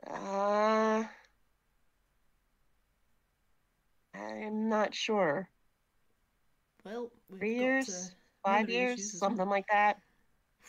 [0.07, 1.03] Uh
[4.13, 5.49] I'm not sure.
[6.89, 7.85] Well, we've Three got years?
[7.85, 7.93] to
[8.43, 8.97] Five years?
[9.13, 9.19] well.
[9.19, 9.99] Something like that.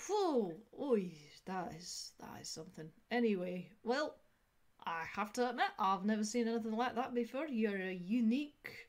[0.08, 1.12] Whoa, oy,
[1.46, 2.90] that is that is something.
[3.10, 4.16] Anyway, well,
[4.84, 7.46] I have to admit, I've never seen anything like that before.
[7.46, 8.88] You're a unique.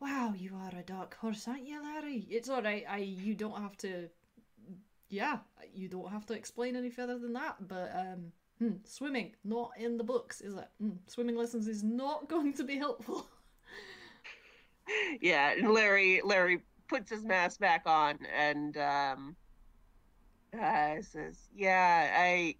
[0.00, 2.26] Wow, you are a dark horse, aren't you, Larry?
[2.30, 2.84] It's all right.
[2.88, 4.08] I you don't have to.
[5.08, 5.38] Yeah,
[5.74, 7.56] you don't have to explain any further than that.
[7.66, 10.68] But um, hmm, swimming not in the books, is it?
[10.80, 13.26] Hmm, swimming lessons is not going to be helpful.
[15.20, 19.36] yeah, and Larry Larry puts his mask back on and um
[20.58, 22.56] uh, says, "Yeah, I,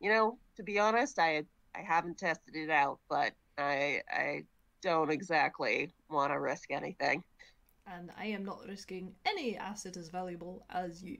[0.00, 1.44] you know, to be honest, I
[1.74, 4.44] I haven't tested it out, but I I
[4.82, 7.22] don't exactly want to risk anything."
[7.86, 11.18] and I am not risking any asset as valuable as you.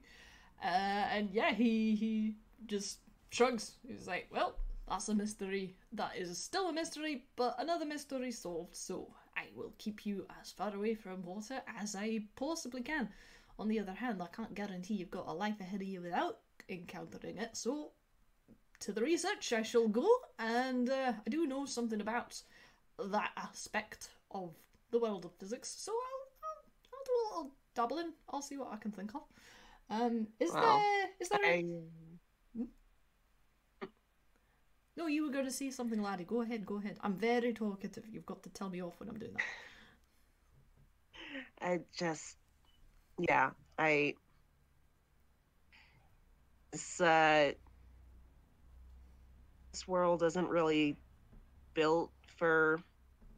[0.62, 2.36] Uh, and yeah, he he
[2.66, 2.98] just
[3.30, 3.76] shrugs.
[3.86, 4.56] He's like, "Well,
[4.88, 5.76] that's a mystery.
[5.92, 8.76] That is still a mystery, but another mystery solved.
[8.76, 9.12] So
[9.42, 13.08] I will keep you as far away from water as I possibly can.
[13.58, 16.38] On the other hand, I can't guarantee you've got a life ahead of you without
[16.68, 17.56] encountering it.
[17.56, 17.92] So
[18.80, 22.42] to the research I shall go, and uh, I do know something about
[22.98, 24.54] that aspect of
[24.90, 25.74] the world of physics.
[25.76, 26.64] So I'll I'll,
[26.94, 28.12] I'll do a little dabbling.
[28.30, 29.22] I'll see what I can think of.
[29.90, 31.62] Um, is Well, there is there?
[34.96, 36.24] No, you were going to say something, laddie.
[36.24, 36.98] Go ahead, go ahead.
[37.00, 38.04] I'm very talkative.
[38.10, 39.42] You've got to tell me off when I'm doing that.
[41.60, 42.36] I just,
[43.18, 44.14] yeah, I.
[46.72, 47.52] This uh,
[49.72, 50.96] this world isn't really
[51.74, 52.80] built for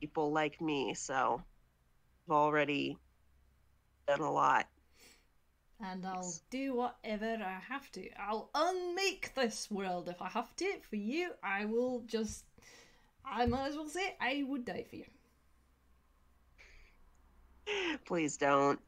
[0.00, 1.40] people like me, so
[2.26, 2.98] I've already
[4.06, 4.66] done a lot.
[5.92, 6.40] And I'll Yes.
[6.50, 8.08] do whatever I have to.
[8.18, 10.80] I'll unmake this world if I have to.
[10.88, 12.44] For you, I will just.
[13.24, 15.04] I might as well say I would die for you.
[18.04, 18.80] Please don't.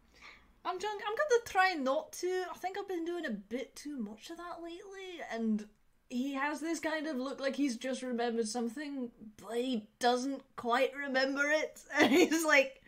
[0.65, 2.45] I'm trying, I'm gonna try not to.
[2.51, 5.67] I think I've been doing a bit too much of that lately, and
[6.11, 10.93] he has this kind of look like he's just remembered something, but he doesn't quite
[10.95, 11.81] remember it.
[11.99, 12.83] And he's like,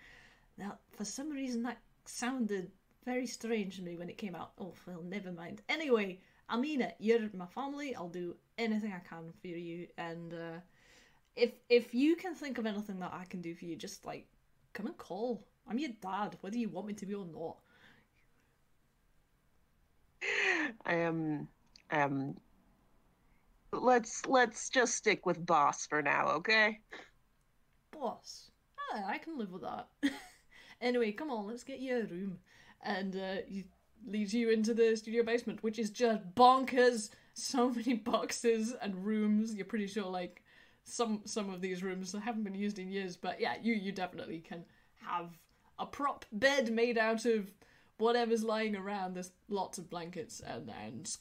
[0.56, 2.70] now for some reason that sounded
[3.04, 4.52] very strange to me when it came out.
[4.58, 5.62] Oh well, never mind.
[5.68, 6.96] Anyway, I mean it.
[6.98, 7.94] You're my family.
[7.94, 10.60] I'll do anything I can for you, and uh,
[11.36, 14.26] if if you can think of anything that I can do for you, just like
[14.72, 15.46] come and call.
[15.68, 17.56] I'm your dad, whether you want me to be or not.
[20.84, 21.48] I am.
[21.90, 22.36] Um.
[23.70, 26.80] Let's let's just stick with boss for now, okay?
[27.92, 28.50] Boss.
[28.92, 29.88] Ah, I can live with that.
[30.80, 32.38] anyway, come on, let's get you a room.
[32.82, 33.66] And uh, he
[34.06, 37.10] leads you into the studio basement, which is just bonkers.
[37.34, 39.54] So many boxes and rooms.
[39.54, 40.42] You're pretty sure, like,
[40.84, 44.38] some some of these rooms haven't been used in years, but yeah, you you definitely
[44.38, 44.64] can
[45.06, 45.38] have
[45.78, 47.52] a prop bed made out of
[47.98, 49.14] whatever's lying around.
[49.14, 51.16] There's lots of blankets and and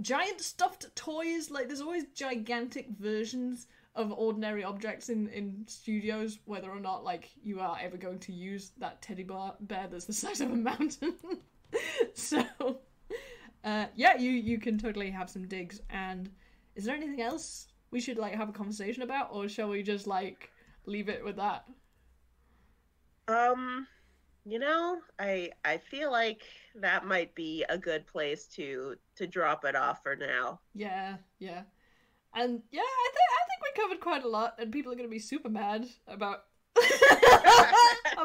[0.00, 1.50] giant stuffed toys.
[1.50, 7.30] Like there's always gigantic versions of ordinary objects in in studios, whether or not like
[7.42, 10.56] you are ever going to use that teddy bear bear that's the size of a
[10.56, 11.14] mountain.
[12.14, 12.44] so,
[13.64, 15.80] uh, yeah, you you can totally have some digs.
[15.90, 16.30] And
[16.74, 20.06] is there anything else we should like have a conversation about, or shall we just
[20.06, 20.50] like
[20.86, 21.64] leave it with that?
[23.28, 23.86] Um.
[24.44, 26.42] you know, I I feel like
[26.76, 30.60] that might be a good place to to drop it off for now.
[30.74, 31.62] Yeah, yeah.
[32.34, 35.08] And yeah, I think I think we covered quite a lot, and people are going
[35.08, 36.44] to be super mad about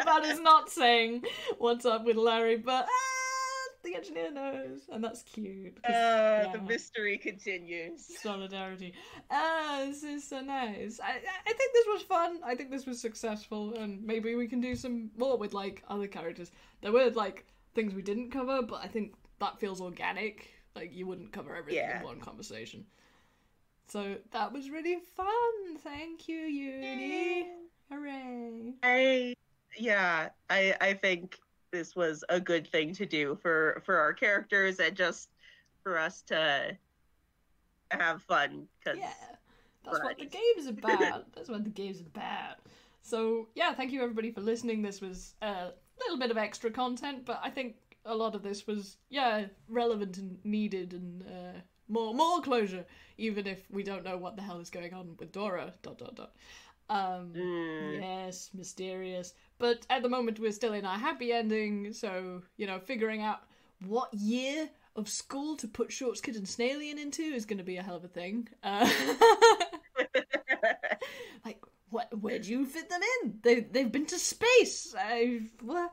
[0.02, 1.24] about us not saying
[1.58, 2.88] what's up with Larry, but uh,
[3.84, 5.78] the engineer knows, and that's cute.
[5.84, 8.06] Uh, The mystery continues.
[8.22, 8.94] solidarity.
[9.30, 11.00] Ah, this is so nice.
[11.04, 11.12] I
[11.46, 12.40] I think this was fun.
[12.46, 16.08] I think this was successful, and maybe we can do some more with like other
[16.08, 16.52] characters.
[16.82, 17.46] There were like
[17.76, 20.48] things we didn't cover, but I think that feels organic.
[20.76, 22.00] Like you wouldn't cover everything Yeah.
[22.00, 22.86] in one conversation.
[23.88, 25.78] So that was really fun.
[25.84, 27.48] Thank you, Yuni.
[27.90, 28.74] Hooray!
[28.84, 29.34] I
[29.78, 31.40] yeah, I I think
[31.72, 35.30] this was a good thing to do for for our characters and just
[35.84, 36.78] for us to
[37.92, 39.14] have fun because Yeah,
[39.84, 40.32] that's what the Right.
[40.56, 41.34] game's about.
[41.34, 42.58] that's what the game's about.
[43.02, 44.82] So yeah, thank you everybody for listening.
[44.82, 47.76] This was a little bit of extra content, but I think
[48.06, 52.86] a lot of this was yeah relevant and needed and uh, more more closure,
[53.18, 55.74] even if we don't know what the hell is going on with Dora.
[55.82, 56.32] Dot dot dot.
[56.90, 59.34] Um, Mm, Yes, mysterious.
[59.60, 63.42] But at the moment, we're still in our happy ending, so, you know, figuring out
[63.86, 67.78] what year of school to put Shorts Kid and Snailian into is going to be
[67.78, 68.48] a hell of a thing.
[68.64, 68.90] Uh,
[71.46, 72.08] like, what?
[72.20, 73.40] Where do you fit them in?
[73.44, 74.94] They they've been to space.
[74.98, 75.52] I've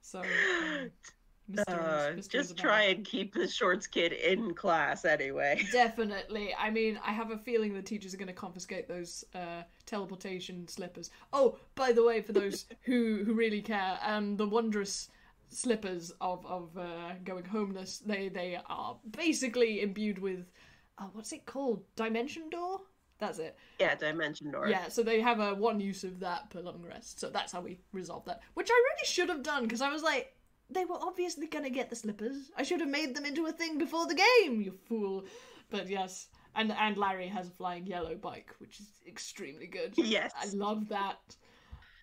[0.00, 0.90] so um,
[1.68, 5.62] uh, just try and keep the shorts kid in class anyway.
[5.72, 6.54] Definitely.
[6.58, 10.66] I mean, I have a feeling the teachers are going to confiscate those uh, teleportation
[10.68, 11.10] slippers.
[11.32, 15.10] Oh, by the way, for those who who really care, um, the wondrous
[15.50, 20.50] slippers of of uh, going homeless, they they are basically imbued with,
[20.98, 21.82] uh, what's it called?
[21.96, 22.80] Dimension door.
[23.18, 23.56] That's it.
[23.78, 24.68] Yeah, dimension door.
[24.68, 27.20] Yeah, so they have a one use of that per long rest.
[27.20, 28.40] So that's how we resolve that.
[28.54, 30.33] Which I really should have done because I was like,
[30.70, 32.50] they were obviously gonna get the slippers.
[32.56, 35.24] I should have made them into a thing before the game, you fool.
[35.70, 39.94] But yes, and and Larry has a flying yellow bike, which is extremely good.
[39.96, 40.32] Yes.
[40.40, 41.36] I love that.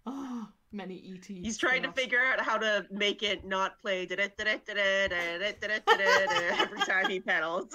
[0.05, 1.27] Ah, many ETs.
[1.27, 4.29] He's trying to figure out how to make it not play every
[6.81, 7.67] time he pedals.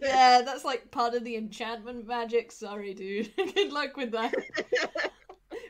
[0.00, 2.50] Yeah, that's like part of the enchantment magic.
[2.50, 3.30] Sorry, dude.
[3.36, 4.34] Good luck with that.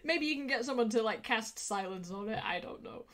[0.05, 2.41] Maybe you can get someone to like cast silence on it.
[2.45, 3.05] I don't know.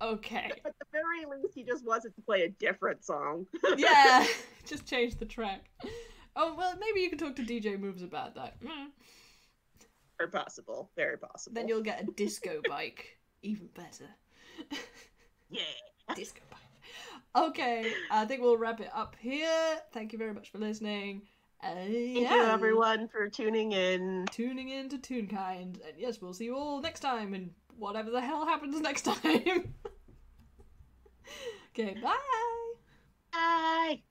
[0.00, 0.52] Okay.
[0.64, 3.46] At the very least, he just wants it to play a different song.
[3.76, 4.26] Yeah,
[4.66, 5.70] just change the track.
[6.36, 8.60] Oh well, maybe you can talk to DJ Moves about that.
[8.60, 8.88] Mm.
[10.18, 10.90] Very possible.
[10.96, 11.54] Very possible.
[11.54, 13.18] Then you'll get a disco bike.
[13.42, 14.08] Even better.
[15.50, 15.62] Yeah.
[16.14, 17.46] disco bike.
[17.48, 19.78] Okay, I think we'll wrap it up here.
[19.92, 21.22] Thank you very much for listening.
[21.62, 24.26] Uh, Thank you, everyone, for tuning in.
[24.30, 25.80] tuning in to Toonkind.
[25.86, 29.74] And yes, we'll see you all next time and whatever the hell happens next time.
[31.72, 32.16] okay, bye.
[33.32, 34.02] Bye.